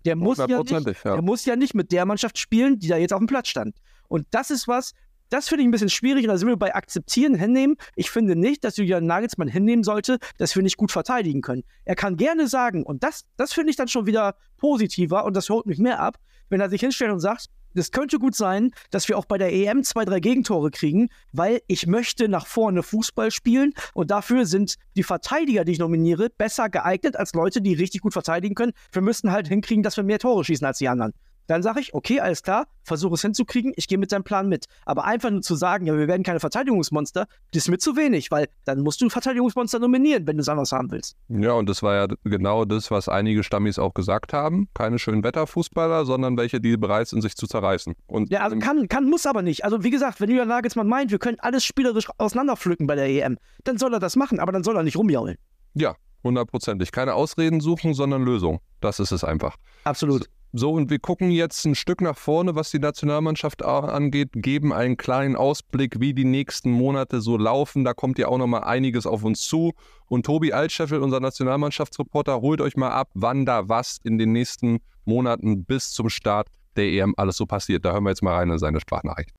Der 0.06 0.16
muss, 0.16 0.38
ja 0.38 0.46
nicht, 0.46 1.04
ja. 1.04 1.12
der 1.12 1.22
muss 1.22 1.44
ja 1.44 1.56
nicht 1.56 1.74
mit 1.74 1.92
der 1.92 2.06
Mannschaft 2.06 2.38
spielen, 2.38 2.78
die 2.78 2.88
da 2.88 2.96
jetzt 2.96 3.12
auf 3.12 3.18
dem 3.18 3.26
Platz 3.26 3.48
stand. 3.48 3.76
Und 4.08 4.26
das 4.30 4.50
ist 4.50 4.68
was, 4.68 4.92
das 5.28 5.48
finde 5.48 5.62
ich 5.62 5.68
ein 5.68 5.72
bisschen 5.72 5.88
schwierig 5.88 6.24
und 6.24 6.28
da 6.28 6.38
sind 6.38 6.48
wir 6.48 6.56
bei 6.56 6.74
Akzeptieren, 6.74 7.34
hinnehmen. 7.34 7.76
Ich 7.96 8.10
finde 8.10 8.36
nicht, 8.36 8.64
dass 8.64 8.76
Julian 8.76 9.06
Nagelsmann 9.06 9.48
hinnehmen 9.48 9.82
sollte, 9.82 10.18
dass 10.38 10.54
wir 10.54 10.62
nicht 10.62 10.76
gut 10.76 10.92
verteidigen 10.92 11.40
können. 11.42 11.64
Er 11.84 11.96
kann 11.96 12.16
gerne 12.16 12.46
sagen, 12.46 12.84
und 12.84 13.02
das, 13.02 13.24
das 13.36 13.52
finde 13.52 13.70
ich 13.70 13.76
dann 13.76 13.88
schon 13.88 14.06
wieder 14.06 14.36
positiver 14.56 15.24
und 15.24 15.34
das 15.34 15.50
holt 15.50 15.66
mich 15.66 15.78
mehr 15.78 16.00
ab, 16.00 16.18
wenn 16.48 16.60
er 16.60 16.70
sich 16.70 16.80
hinstellt 16.80 17.10
und 17.10 17.20
sagt, 17.20 17.46
es 17.76 17.90
könnte 17.90 18.18
gut 18.18 18.34
sein, 18.34 18.72
dass 18.90 19.08
wir 19.08 19.18
auch 19.18 19.24
bei 19.24 19.38
der 19.38 19.52
EM 19.52 19.84
zwei, 19.84 20.04
drei 20.04 20.20
Gegentore 20.20 20.70
kriegen, 20.70 21.08
weil 21.32 21.60
ich 21.66 21.86
möchte 21.86 22.28
nach 22.28 22.46
vorne 22.46 22.82
Fußball 22.82 23.30
spielen 23.30 23.72
und 23.94 24.10
dafür 24.10 24.46
sind 24.46 24.76
die 24.96 25.02
Verteidiger, 25.02 25.64
die 25.64 25.72
ich 25.72 25.78
nominiere, 25.78 26.30
besser 26.30 26.68
geeignet 26.68 27.16
als 27.16 27.32
Leute, 27.34 27.60
die 27.60 27.74
richtig 27.74 28.00
gut 28.02 28.12
verteidigen 28.12 28.54
können. 28.54 28.72
Wir 28.92 29.02
müssten 29.02 29.32
halt 29.32 29.48
hinkriegen, 29.48 29.82
dass 29.82 29.96
wir 29.96 30.04
mehr 30.04 30.18
Tore 30.18 30.44
schießen 30.44 30.66
als 30.66 30.78
die 30.78 30.88
anderen. 30.88 31.12
Dann 31.46 31.62
sage 31.62 31.80
ich, 31.80 31.94
okay, 31.94 32.20
alles 32.20 32.42
klar, 32.42 32.66
versuche 32.82 33.14
es 33.14 33.22
hinzukriegen, 33.22 33.72
ich 33.76 33.88
gehe 33.88 33.98
mit 33.98 34.12
deinem 34.12 34.24
Plan 34.24 34.48
mit. 34.48 34.66
Aber 34.84 35.04
einfach 35.04 35.30
nur 35.30 35.42
zu 35.42 35.54
sagen, 35.54 35.86
ja, 35.86 35.96
wir 35.96 36.08
werden 36.08 36.22
keine 36.22 36.40
Verteidigungsmonster, 36.40 37.26
das 37.52 37.64
ist 37.64 37.68
mir 37.68 37.78
zu 37.78 37.96
wenig, 37.96 38.30
weil 38.30 38.48
dann 38.64 38.80
musst 38.80 39.00
du 39.00 39.08
Verteidigungsmonster 39.08 39.78
nominieren, 39.78 40.26
wenn 40.26 40.36
du 40.36 40.40
es 40.40 40.48
anders 40.48 40.72
haben 40.72 40.90
willst. 40.90 41.16
Ja, 41.28 41.52
und 41.52 41.68
das 41.68 41.82
war 41.82 41.94
ja 41.94 42.06
genau 42.24 42.64
das, 42.64 42.90
was 42.90 43.08
einige 43.08 43.42
Stammis 43.42 43.78
auch 43.78 43.94
gesagt 43.94 44.32
haben. 44.32 44.68
Keine 44.74 44.98
schönen 44.98 45.22
Wetterfußballer, 45.22 46.04
sondern 46.04 46.36
welche, 46.36 46.60
die 46.60 46.76
bereit 46.76 47.08
sind, 47.08 47.22
sich 47.22 47.36
zu 47.36 47.46
zerreißen. 47.46 47.94
Und 48.06 48.30
Ja, 48.30 48.40
also 48.40 48.58
kann, 48.58 48.88
kann, 48.88 49.08
muss 49.08 49.26
aber 49.26 49.42
nicht. 49.42 49.64
Also 49.64 49.84
wie 49.84 49.90
gesagt, 49.90 50.20
wenn 50.20 50.28
Julian 50.30 50.48
Nagelsmann 50.48 50.86
meint, 50.86 51.10
wir 51.10 51.18
können 51.18 51.38
alles 51.40 51.64
spielerisch 51.64 52.08
auseinanderpflücken 52.18 52.86
bei 52.86 52.94
der 52.94 53.08
EM, 53.08 53.38
dann 53.64 53.78
soll 53.78 53.92
er 53.94 54.00
das 54.00 54.16
machen, 54.16 54.40
aber 54.40 54.52
dann 54.52 54.64
soll 54.64 54.76
er 54.76 54.82
nicht 54.82 54.96
rumjaulen. 54.96 55.36
ja, 55.74 55.94
hundertprozentig. 56.24 56.92
Keine 56.92 57.14
Ausreden 57.14 57.60
suchen, 57.60 57.94
sondern 57.94 58.22
Lösung. 58.22 58.60
Das 58.80 59.00
ist 59.00 59.12
es 59.12 59.24
einfach. 59.24 59.56
Absolut. 59.84 60.28
So, 60.58 60.72
und 60.72 60.88
wir 60.88 60.98
gucken 60.98 61.30
jetzt 61.30 61.66
ein 61.66 61.74
Stück 61.74 62.00
nach 62.00 62.16
vorne, 62.16 62.54
was 62.54 62.70
die 62.70 62.78
Nationalmannschaft 62.78 63.62
angeht, 63.62 64.30
geben 64.32 64.72
einen 64.72 64.96
kleinen 64.96 65.36
Ausblick, 65.36 66.00
wie 66.00 66.14
die 66.14 66.24
nächsten 66.24 66.70
Monate 66.70 67.20
so 67.20 67.36
laufen. 67.36 67.84
Da 67.84 67.92
kommt 67.92 68.18
ja 68.18 68.28
auch 68.28 68.38
noch 68.38 68.46
mal 68.46 68.60
einiges 68.60 69.06
auf 69.06 69.22
uns 69.22 69.42
zu. 69.42 69.74
Und 70.06 70.24
Tobi 70.24 70.54
Altscheffel, 70.54 71.02
unser 71.02 71.20
Nationalmannschaftsreporter, 71.20 72.40
holt 72.40 72.62
euch 72.62 72.74
mal 72.74 72.90
ab, 72.90 73.10
wann 73.12 73.44
da 73.44 73.68
was 73.68 73.98
in 74.02 74.16
den 74.16 74.32
nächsten 74.32 74.78
Monaten 75.04 75.66
bis 75.66 75.90
zum 75.90 76.08
Start 76.08 76.48
der 76.76 76.86
EM 76.86 77.12
alles 77.18 77.36
so 77.36 77.44
passiert. 77.44 77.84
Da 77.84 77.92
hören 77.92 78.04
wir 78.04 78.10
jetzt 78.10 78.22
mal 78.22 78.36
rein 78.36 78.48
in 78.48 78.58
seine 78.58 78.80
Sprachnachricht. 78.80 79.34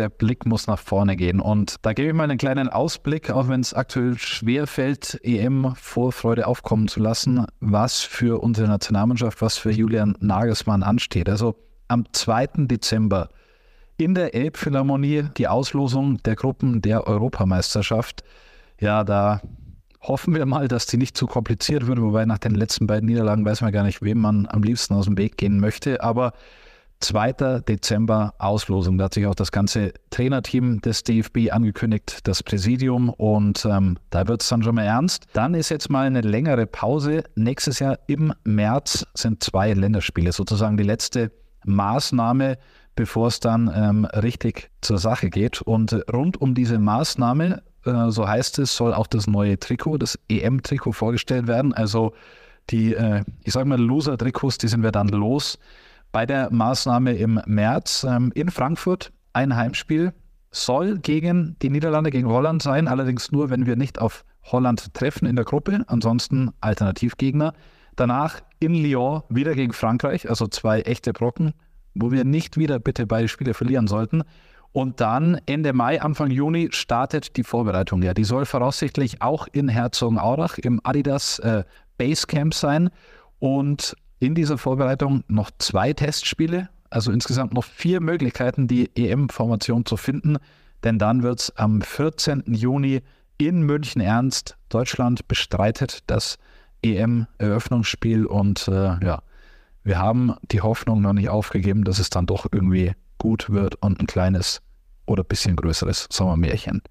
Der 0.00 0.08
Blick 0.08 0.46
muss 0.46 0.66
nach 0.66 0.78
vorne 0.78 1.14
gehen. 1.14 1.40
Und 1.40 1.76
da 1.82 1.92
gebe 1.92 2.08
ich 2.08 2.14
mal 2.14 2.24
einen 2.24 2.38
kleinen 2.38 2.70
Ausblick, 2.70 3.28
auch 3.28 3.48
wenn 3.48 3.60
es 3.60 3.74
aktuell 3.74 4.16
schwer 4.16 4.66
fällt, 4.66 5.20
EM-Vorfreude 5.22 6.46
aufkommen 6.46 6.88
zu 6.88 7.00
lassen, 7.00 7.44
was 7.60 8.00
für 8.00 8.42
unsere 8.42 8.66
Nationalmannschaft, 8.66 9.42
was 9.42 9.58
für 9.58 9.70
Julian 9.70 10.16
Nagelsmann 10.18 10.82
ansteht. 10.82 11.28
Also 11.28 11.54
am 11.88 12.06
2. 12.10 12.46
Dezember 12.66 13.28
in 13.98 14.14
der 14.14 14.34
Elbphilharmonie 14.34 15.24
die 15.36 15.48
Auslosung 15.48 16.16
der 16.22 16.34
Gruppen 16.34 16.80
der 16.80 17.06
Europameisterschaft. 17.06 18.24
Ja, 18.80 19.04
da 19.04 19.42
hoffen 20.00 20.34
wir 20.34 20.46
mal, 20.46 20.66
dass 20.66 20.86
die 20.86 20.96
nicht 20.96 21.14
zu 21.14 21.26
kompliziert 21.26 21.86
wird, 21.86 22.00
wobei 22.00 22.24
nach 22.24 22.38
den 22.38 22.54
letzten 22.54 22.86
beiden 22.86 23.06
Niederlagen 23.06 23.44
weiß 23.44 23.60
man 23.60 23.70
gar 23.70 23.84
nicht, 23.84 24.00
wem 24.00 24.18
man 24.22 24.46
am 24.46 24.62
liebsten 24.62 24.94
aus 24.94 25.04
dem 25.04 25.18
Weg 25.18 25.36
gehen 25.36 25.60
möchte. 25.60 26.02
Aber 26.02 26.32
2. 27.00 27.60
Dezember 27.66 28.34
Auslosung. 28.38 28.98
Da 28.98 29.04
hat 29.04 29.14
sich 29.14 29.26
auch 29.26 29.34
das 29.34 29.52
ganze 29.52 29.92
Trainerteam 30.10 30.80
des 30.80 31.02
DFB 31.02 31.50
angekündigt, 31.50 32.20
das 32.24 32.42
Präsidium 32.42 33.08
und 33.08 33.64
ähm, 33.64 33.98
da 34.10 34.28
wird 34.28 34.42
es 34.42 34.48
dann 34.48 34.62
schon 34.62 34.74
mal 34.74 34.84
ernst. 34.84 35.26
Dann 35.32 35.54
ist 35.54 35.70
jetzt 35.70 35.90
mal 35.90 36.06
eine 36.06 36.20
längere 36.20 36.66
Pause. 36.66 37.24
Nächstes 37.34 37.78
Jahr 37.78 37.98
im 38.06 38.32
März 38.44 39.06
sind 39.14 39.42
zwei 39.42 39.72
Länderspiele, 39.72 40.32
sozusagen 40.32 40.76
die 40.76 40.84
letzte 40.84 41.32
Maßnahme, 41.64 42.58
bevor 42.96 43.28
es 43.28 43.40
dann 43.40 43.72
ähm, 43.74 44.04
richtig 44.04 44.70
zur 44.82 44.98
Sache 44.98 45.30
geht. 45.30 45.62
Und 45.62 45.92
rund 46.12 46.40
um 46.40 46.54
diese 46.54 46.78
Maßnahme, 46.78 47.62
äh, 47.86 48.10
so 48.10 48.28
heißt 48.28 48.58
es, 48.58 48.76
soll 48.76 48.92
auch 48.92 49.06
das 49.06 49.26
neue 49.26 49.58
Trikot, 49.58 49.98
das 49.98 50.18
EM-Trikot 50.28 50.92
vorgestellt 50.92 51.46
werden. 51.46 51.72
Also 51.72 52.12
die, 52.68 52.94
äh, 52.94 53.24
ich 53.42 53.54
sage 53.54 53.66
mal, 53.66 53.80
Loser-Trikots, 53.80 54.58
die 54.58 54.68
sind 54.68 54.82
wir 54.82 54.92
dann 54.92 55.08
los 55.08 55.58
bei 56.12 56.26
der 56.26 56.50
Maßnahme 56.52 57.14
im 57.14 57.40
März 57.46 58.04
ähm, 58.08 58.32
in 58.34 58.50
Frankfurt. 58.50 59.12
Ein 59.32 59.56
Heimspiel 59.56 60.12
soll 60.50 60.98
gegen 60.98 61.56
die 61.62 61.70
Niederlande, 61.70 62.10
gegen 62.10 62.28
Holland 62.28 62.62
sein, 62.62 62.88
allerdings 62.88 63.30
nur, 63.30 63.50
wenn 63.50 63.66
wir 63.66 63.76
nicht 63.76 64.00
auf 64.00 64.24
Holland 64.42 64.92
treffen 64.94 65.26
in 65.26 65.36
der 65.36 65.44
Gruppe, 65.44 65.84
ansonsten 65.86 66.50
Alternativgegner. 66.60 67.52
Danach 67.96 68.40
in 68.58 68.74
Lyon 68.74 69.22
wieder 69.28 69.54
gegen 69.54 69.72
Frankreich, 69.72 70.28
also 70.28 70.46
zwei 70.46 70.80
echte 70.82 71.12
Brocken, 71.12 71.52
wo 71.94 72.10
wir 72.10 72.24
nicht 72.24 72.56
wieder 72.56 72.78
bitte 72.78 73.06
beide 73.06 73.28
Spiele 73.28 73.54
verlieren 73.54 73.86
sollten. 73.86 74.22
Und 74.72 75.00
dann 75.00 75.40
Ende 75.46 75.72
Mai, 75.72 76.00
Anfang 76.00 76.30
Juni 76.30 76.68
startet 76.70 77.36
die 77.36 77.42
Vorbereitung. 77.42 78.02
Ja, 78.02 78.14
die 78.14 78.24
soll 78.24 78.46
voraussichtlich 78.46 79.20
auch 79.20 79.48
in 79.50 79.68
Herzogenaurach 79.68 80.58
im 80.58 80.80
Adidas 80.84 81.40
äh, 81.40 81.64
Basecamp 81.98 82.54
sein. 82.54 82.90
Und 83.40 83.96
in 84.20 84.34
dieser 84.34 84.58
Vorbereitung 84.58 85.24
noch 85.26 85.50
zwei 85.58 85.92
Testspiele, 85.92 86.68
also 86.90 87.10
insgesamt 87.10 87.54
noch 87.54 87.64
vier 87.64 88.00
Möglichkeiten, 88.00 88.68
die 88.68 88.90
EM-Formation 88.94 89.84
zu 89.86 89.96
finden. 89.96 90.36
Denn 90.84 90.98
dann 90.98 91.22
wird 91.22 91.40
es 91.40 91.56
am 91.56 91.82
14. 91.82 92.44
Juni 92.46 93.02
in 93.38 93.62
München 93.62 94.00
ernst. 94.00 94.56
Deutschland 94.68 95.26
bestreitet 95.26 96.00
das 96.06 96.38
EM-Eröffnungsspiel 96.82 98.26
und 98.26 98.68
äh, 98.68 99.04
ja, 99.04 99.22
wir 99.82 99.98
haben 99.98 100.34
die 100.50 100.60
Hoffnung 100.60 101.00
noch 101.00 101.14
nicht 101.14 101.30
aufgegeben, 101.30 101.84
dass 101.84 101.98
es 101.98 102.10
dann 102.10 102.26
doch 102.26 102.46
irgendwie 102.50 102.92
gut 103.18 103.50
wird 103.50 103.76
und 103.76 104.00
ein 104.00 104.06
kleines 104.06 104.60
oder 105.06 105.24
bisschen 105.24 105.56
größeres 105.56 106.08
Sommermärchen. 106.10 106.82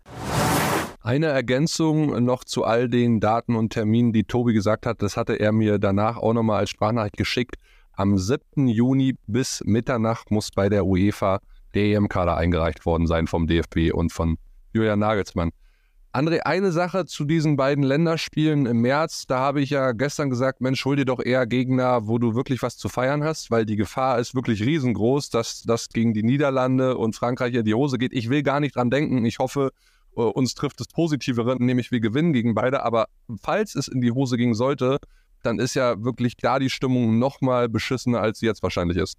Eine 1.01 1.27
Ergänzung 1.27 2.25
noch 2.25 2.43
zu 2.43 2.65
all 2.65 2.89
den 2.89 3.21
Daten 3.21 3.55
und 3.55 3.71
Terminen, 3.71 4.11
die 4.11 4.25
Tobi 4.25 4.51
gesagt 4.51 4.85
hat, 4.85 5.01
das 5.01 5.15
hatte 5.15 5.39
er 5.39 5.53
mir 5.53 5.79
danach 5.79 6.17
auch 6.17 6.33
nochmal 6.33 6.59
als 6.59 6.71
Sprachnachricht 6.71 7.15
geschickt. 7.15 7.55
Am 7.93 8.17
7. 8.17 8.67
Juni 8.67 9.15
bis 9.25 9.61
Mitternacht 9.65 10.29
muss 10.29 10.51
bei 10.51 10.67
der 10.67 10.85
UEFA 10.85 11.39
der 11.73 11.83
EM-Kader 11.83 12.35
eingereicht 12.35 12.85
worden 12.85 13.07
sein 13.07 13.27
vom 13.27 13.47
DFB 13.47 13.93
und 13.93 14.11
von 14.11 14.37
Julian 14.73 14.99
Nagelsmann. 14.99 15.51
André, 16.11 16.39
eine 16.39 16.73
Sache 16.73 17.05
zu 17.05 17.23
diesen 17.23 17.55
beiden 17.55 17.83
Länderspielen 17.83 18.65
im 18.65 18.81
März. 18.81 19.25
Da 19.25 19.39
habe 19.39 19.61
ich 19.61 19.69
ja 19.69 19.93
gestern 19.93 20.29
gesagt, 20.29 20.59
Mensch, 20.59 20.83
hol 20.83 20.97
dir 20.97 21.05
doch 21.05 21.23
eher 21.23 21.45
Gegner, 21.47 22.07
wo 22.07 22.17
du 22.17 22.35
wirklich 22.35 22.61
was 22.61 22.75
zu 22.75 22.89
feiern 22.89 23.23
hast, 23.23 23.51
weil 23.51 23.65
die 23.65 23.75
Gefahr 23.77 24.19
ist 24.19 24.35
wirklich 24.35 24.65
riesengroß, 24.65 25.29
dass 25.29 25.61
das 25.63 25.87
gegen 25.89 26.13
die 26.13 26.23
Niederlande 26.23 26.97
und 26.97 27.15
Frankreich 27.15 27.53
in 27.53 27.63
die 27.63 27.75
Hose 27.75 27.97
geht. 27.99 28.11
Ich 28.11 28.29
will 28.29 28.43
gar 28.43 28.59
nicht 28.59 28.75
dran 28.75 28.89
denken. 28.89 29.23
Ich 29.23 29.39
hoffe, 29.39 29.71
uns 30.13 30.53
trifft 30.53 30.79
das 30.79 30.87
Positivere, 30.87 31.55
nämlich 31.57 31.91
wir 31.91 31.99
gewinnen 31.99 32.33
gegen 32.33 32.53
beide. 32.53 32.83
Aber 32.83 33.07
falls 33.41 33.75
es 33.75 33.87
in 33.87 34.01
die 34.01 34.11
Hose 34.11 34.37
gehen 34.37 34.53
sollte, 34.53 34.99
dann 35.43 35.59
ist 35.59 35.75
ja 35.75 36.03
wirklich 36.03 36.35
da 36.37 36.59
die 36.59 36.69
Stimmung 36.69 37.19
noch 37.19 37.41
mal 37.41 37.69
beschissener, 37.69 38.21
als 38.21 38.39
sie 38.39 38.45
jetzt 38.45 38.63
wahrscheinlich 38.63 38.97
ist. 38.97 39.17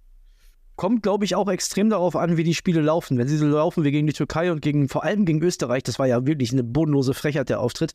Kommt, 0.75 1.03
glaube 1.03 1.25
ich, 1.25 1.35
auch 1.35 1.49
extrem 1.49 1.89
darauf 1.89 2.15
an, 2.15 2.37
wie 2.37 2.43
die 2.43 2.53
Spiele 2.53 2.81
laufen. 2.81 3.17
Wenn 3.17 3.27
sie 3.27 3.37
so 3.37 3.45
laufen 3.47 3.83
wie 3.83 3.91
gegen 3.91 4.07
die 4.07 4.13
Türkei 4.13 4.51
und 4.51 4.61
gegen, 4.61 4.89
vor 4.89 5.03
allem 5.03 5.25
gegen 5.25 5.41
Österreich, 5.41 5.83
das 5.83 5.99
war 5.99 6.07
ja 6.07 6.25
wirklich 6.25 6.51
eine 6.51 6.63
bodenlose 6.63 7.13
Frechheit, 7.13 7.49
der 7.49 7.59
Auftritt, 7.59 7.93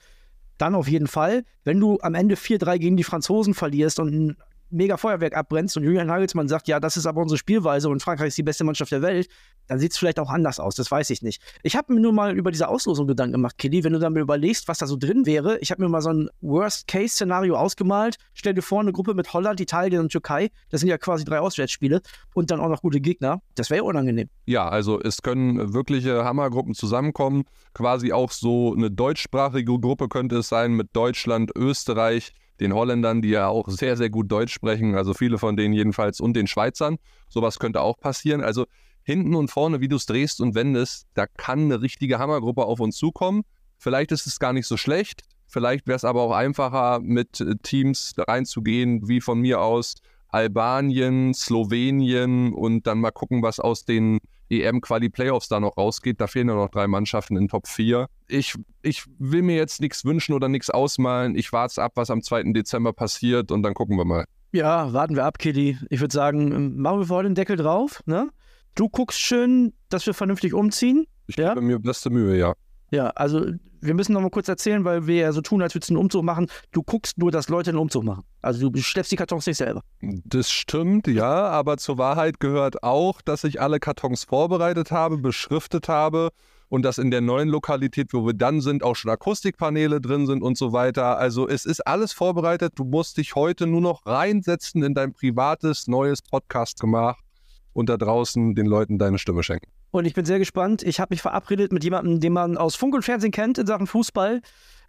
dann 0.58 0.74
auf 0.74 0.88
jeden 0.88 1.06
Fall. 1.06 1.44
Wenn 1.64 1.80
du 1.80 1.98
am 2.00 2.14
Ende 2.14 2.36
4-3 2.36 2.78
gegen 2.78 2.96
die 2.96 3.04
Franzosen 3.04 3.54
verlierst 3.54 3.98
und 3.98 4.36
mega 4.70 4.96
Feuerwerk 4.96 5.36
abbrennst 5.36 5.76
und 5.76 5.84
Julian 5.84 6.06
Nagelsmann 6.06 6.48
sagt, 6.48 6.68
ja, 6.68 6.80
das 6.80 6.96
ist 6.96 7.06
aber 7.06 7.22
unsere 7.22 7.38
Spielweise 7.38 7.88
und 7.88 8.02
Frankreich 8.02 8.28
ist 8.28 8.38
die 8.38 8.42
beste 8.42 8.64
Mannschaft 8.64 8.92
der 8.92 9.02
Welt, 9.02 9.28
dann 9.66 9.78
sieht 9.78 9.92
es 9.92 9.98
vielleicht 9.98 10.20
auch 10.20 10.30
anders 10.30 10.60
aus. 10.60 10.74
Das 10.74 10.90
weiß 10.90 11.10
ich 11.10 11.22
nicht. 11.22 11.42
Ich 11.62 11.76
habe 11.76 11.92
mir 11.92 12.00
nur 12.00 12.12
mal 12.12 12.36
über 12.36 12.50
diese 12.50 12.68
Auslosung 12.68 13.06
Gedanken 13.06 13.32
gemacht, 13.32 13.58
Kelly. 13.58 13.84
Wenn 13.84 13.92
du 13.92 13.98
dann 13.98 14.12
mal 14.12 14.20
überlegst, 14.20 14.68
was 14.68 14.78
da 14.78 14.86
so 14.86 14.96
drin 14.96 15.26
wäre, 15.26 15.58
ich 15.58 15.70
habe 15.70 15.82
mir 15.82 15.88
mal 15.88 16.02
so 16.02 16.10
ein 16.10 16.28
Worst-Case-Szenario 16.40 17.56
ausgemalt. 17.56 18.16
Stell 18.34 18.54
dir 18.54 18.62
vor, 18.62 18.80
eine 18.80 18.92
Gruppe 18.92 19.14
mit 19.14 19.32
Holland, 19.32 19.60
Italien 19.60 20.00
und 20.00 20.12
Türkei. 20.12 20.50
Das 20.70 20.80
sind 20.80 20.88
ja 20.88 20.98
quasi 20.98 21.24
drei 21.24 21.40
Auswärtsspiele 21.40 22.00
und 22.34 22.50
dann 22.50 22.60
auch 22.60 22.68
noch 22.68 22.82
gute 22.82 23.00
Gegner. 23.00 23.40
Das 23.54 23.70
wäre 23.70 23.78
ja 23.78 23.88
unangenehm. 23.88 24.28
Ja, 24.46 24.68
also 24.68 25.00
es 25.00 25.22
können 25.22 25.74
wirkliche 25.74 26.24
Hammergruppen 26.24 26.74
zusammenkommen. 26.74 27.44
Quasi 27.74 28.12
auch 28.12 28.30
so 28.30 28.74
eine 28.74 28.90
deutschsprachige 28.90 29.78
Gruppe 29.78 30.08
könnte 30.08 30.38
es 30.38 30.48
sein 30.48 30.72
mit 30.72 30.94
Deutschland, 30.94 31.50
Österreich 31.56 32.32
den 32.60 32.74
Holländern, 32.74 33.22
die 33.22 33.30
ja 33.30 33.48
auch 33.48 33.68
sehr, 33.68 33.96
sehr 33.96 34.10
gut 34.10 34.30
Deutsch 34.30 34.52
sprechen, 34.52 34.94
also 34.94 35.14
viele 35.14 35.38
von 35.38 35.56
denen 35.56 35.74
jedenfalls, 35.74 36.20
und 36.20 36.34
den 36.34 36.46
Schweizern. 36.46 36.96
Sowas 37.28 37.58
könnte 37.58 37.80
auch 37.80 37.98
passieren. 37.98 38.40
Also 38.40 38.66
hinten 39.02 39.34
und 39.34 39.50
vorne, 39.50 39.80
wie 39.80 39.88
du 39.88 39.96
es 39.96 40.06
drehst 40.06 40.40
und 40.40 40.54
wendest, 40.54 41.06
da 41.14 41.26
kann 41.26 41.60
eine 41.60 41.80
richtige 41.80 42.18
Hammergruppe 42.18 42.64
auf 42.64 42.80
uns 42.80 42.96
zukommen. 42.96 43.42
Vielleicht 43.78 44.10
ist 44.12 44.26
es 44.26 44.38
gar 44.38 44.52
nicht 44.52 44.66
so 44.66 44.76
schlecht. 44.76 45.22
Vielleicht 45.46 45.86
wäre 45.86 45.96
es 45.96 46.04
aber 46.04 46.22
auch 46.22 46.32
einfacher, 46.32 47.00
mit 47.00 47.40
äh, 47.40 47.54
Teams 47.62 48.14
reinzugehen, 48.18 49.08
wie 49.08 49.20
von 49.20 49.40
mir 49.40 49.60
aus 49.60 49.94
Albanien, 50.28 51.34
Slowenien 51.34 52.52
und 52.52 52.86
dann 52.86 52.98
mal 52.98 53.12
gucken, 53.12 53.42
was 53.42 53.60
aus 53.60 53.84
den 53.84 54.18
EM-Quali-Playoffs 54.50 55.48
da 55.48 55.60
noch 55.60 55.76
rausgeht. 55.76 56.20
Da 56.20 56.26
fehlen 56.26 56.48
ja 56.48 56.54
noch 56.54 56.70
drei 56.70 56.86
Mannschaften 56.86 57.36
in 57.36 57.48
Top 57.48 57.66
4. 57.66 58.06
Ich, 58.28 58.54
ich 58.82 59.04
will 59.18 59.42
mir 59.42 59.56
jetzt 59.56 59.80
nichts 59.80 60.04
wünschen 60.04 60.34
oder 60.34 60.48
nichts 60.48 60.70
ausmalen. 60.70 61.36
Ich 61.36 61.52
warte 61.52 61.82
ab, 61.82 61.92
was 61.94 62.10
am 62.10 62.22
2. 62.22 62.52
Dezember 62.52 62.92
passiert 62.92 63.50
und 63.50 63.62
dann 63.62 63.74
gucken 63.74 63.96
wir 63.96 64.04
mal. 64.04 64.24
Ja, 64.52 64.92
warten 64.92 65.16
wir 65.16 65.24
ab, 65.24 65.38
Kitty. 65.38 65.78
Ich 65.90 66.00
würde 66.00 66.14
sagen, 66.14 66.52
ähm, 66.52 66.76
machen 66.78 67.00
wir 67.00 67.06
vorher 67.06 67.28
den 67.28 67.34
Deckel 67.34 67.56
drauf. 67.56 68.02
Ne? 68.06 68.30
Du 68.74 68.88
guckst 68.88 69.20
schön, 69.20 69.72
dass 69.88 70.06
wir 70.06 70.14
vernünftig 70.14 70.54
umziehen. 70.54 71.06
Ich 71.26 71.36
ja? 71.36 71.54
gebe 71.54 71.60
mir 71.60 71.78
beste 71.78 72.10
Mühe, 72.10 72.36
ja. 72.36 72.54
Ja, 72.90 73.08
also 73.10 73.46
wir 73.86 73.94
müssen 73.94 74.12
noch 74.12 74.20
mal 74.20 74.30
kurz 74.30 74.48
erzählen, 74.48 74.84
weil 74.84 75.06
wir 75.06 75.16
ja 75.16 75.32
so 75.32 75.40
tun, 75.40 75.62
als 75.62 75.74
würdest 75.74 75.90
du 75.90 75.94
einen 75.94 76.02
Umzug 76.02 76.24
machen. 76.24 76.48
Du 76.72 76.82
guckst 76.82 77.18
nur, 77.18 77.30
dass 77.30 77.48
Leute 77.48 77.70
einen 77.70 77.78
Umzug 77.78 78.04
machen. 78.04 78.24
Also 78.42 78.68
du 78.68 78.80
schleppst 78.80 79.12
die 79.12 79.16
Kartons 79.16 79.46
nicht 79.46 79.56
selber. 79.56 79.82
Das 80.00 80.50
stimmt, 80.50 81.06
ja, 81.06 81.48
aber 81.48 81.78
zur 81.78 81.98
Wahrheit 81.98 82.40
gehört 82.40 82.82
auch, 82.82 83.22
dass 83.22 83.44
ich 83.44 83.60
alle 83.60 83.80
Kartons 83.80 84.24
vorbereitet 84.24 84.90
habe, 84.90 85.18
beschriftet 85.18 85.88
habe 85.88 86.30
und 86.68 86.82
dass 86.82 86.98
in 86.98 87.10
der 87.10 87.20
neuen 87.20 87.48
Lokalität, 87.48 88.12
wo 88.12 88.26
wir 88.26 88.34
dann 88.34 88.60
sind, 88.60 88.82
auch 88.82 88.96
schon 88.96 89.10
Akustikpaneele 89.10 90.00
drin 90.00 90.26
sind 90.26 90.42
und 90.42 90.58
so 90.58 90.72
weiter. 90.72 91.18
Also 91.18 91.48
es 91.48 91.64
ist 91.64 91.86
alles 91.86 92.12
vorbereitet. 92.12 92.72
Du 92.76 92.84
musst 92.84 93.18
dich 93.18 93.34
heute 93.34 93.66
nur 93.66 93.80
noch 93.80 94.04
reinsetzen 94.06 94.82
in 94.82 94.94
dein 94.94 95.12
privates, 95.12 95.86
neues 95.86 96.22
Podcast 96.22 96.80
gemacht 96.80 97.24
und 97.72 97.88
da 97.88 97.96
draußen 97.96 98.54
den 98.54 98.66
Leuten 98.66 98.98
deine 98.98 99.18
Stimme 99.18 99.42
schenken. 99.42 99.70
Und 99.90 100.04
ich 100.04 100.14
bin 100.14 100.24
sehr 100.24 100.38
gespannt. 100.38 100.82
Ich 100.82 101.00
habe 101.00 101.12
mich 101.12 101.22
verabredet 101.22 101.72
mit 101.72 101.84
jemandem, 101.84 102.20
den 102.20 102.32
man 102.32 102.56
aus 102.56 102.74
Funk 102.74 102.94
und 102.94 103.02
Fernsehen 103.02 103.32
kennt 103.32 103.58
in 103.58 103.66
Sachen 103.66 103.86
Fußball. 103.86 104.40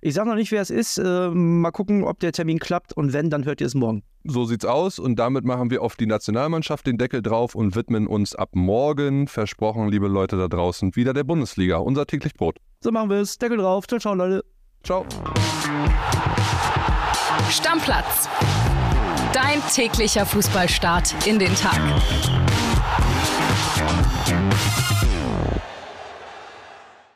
Ich 0.02 0.14
sage 0.14 0.30
noch 0.30 0.36
nicht, 0.36 0.52
wer 0.52 0.62
es 0.62 0.70
ist. 0.70 0.98
Äh, 0.98 1.30
mal 1.30 1.72
gucken, 1.72 2.04
ob 2.04 2.20
der 2.20 2.32
Termin 2.32 2.60
klappt. 2.60 2.94
Und 2.94 3.14
wenn, 3.14 3.30
dann 3.30 3.46
hört 3.46 3.62
ihr 3.62 3.68
es 3.68 3.74
morgen. 3.74 4.04
So 4.26 4.46
sieht's 4.46 4.66
aus. 4.66 5.00
Und 5.00 5.18
damit 5.18 5.46
machen 5.46 5.72
wir 5.72 5.82
auf 5.82 5.96
die 5.96 6.06
Nationalmannschaft 6.06 6.86
den 6.86 6.98
Deckel 6.98 7.22
drauf 7.22 7.56
und 7.56 7.76
widmen 7.76 8.08
uns 8.08 8.36
ab 8.36 8.50
morgen, 8.54 9.28
versprochen, 9.28 9.90
liebe 9.90 10.08
Leute 10.08 10.38
da 10.38 10.48
draußen, 10.48 10.96
wieder 10.96 11.14
der 11.14 11.24
Bundesliga. 11.24 11.78
Unser 11.78 12.06
täglich 12.06 12.34
Brot. 12.34 12.58
So 12.82 12.92
machen 12.92 13.10
wir 13.10 13.18
es. 13.18 13.38
Deckel 13.38 13.58
drauf. 13.58 13.88
Ciao, 13.88 14.00
ciao, 14.00 14.14
Leute. 14.14 14.44
Ciao. 14.84 15.06
Stammplatz. 17.50 18.30
Dein 19.34 19.62
täglicher 19.74 20.26
Fußballstart 20.26 21.28
in 21.28 21.40
den 21.40 21.54
Tag. 21.56 21.80
Thank 24.28 24.92
you. 24.92 24.97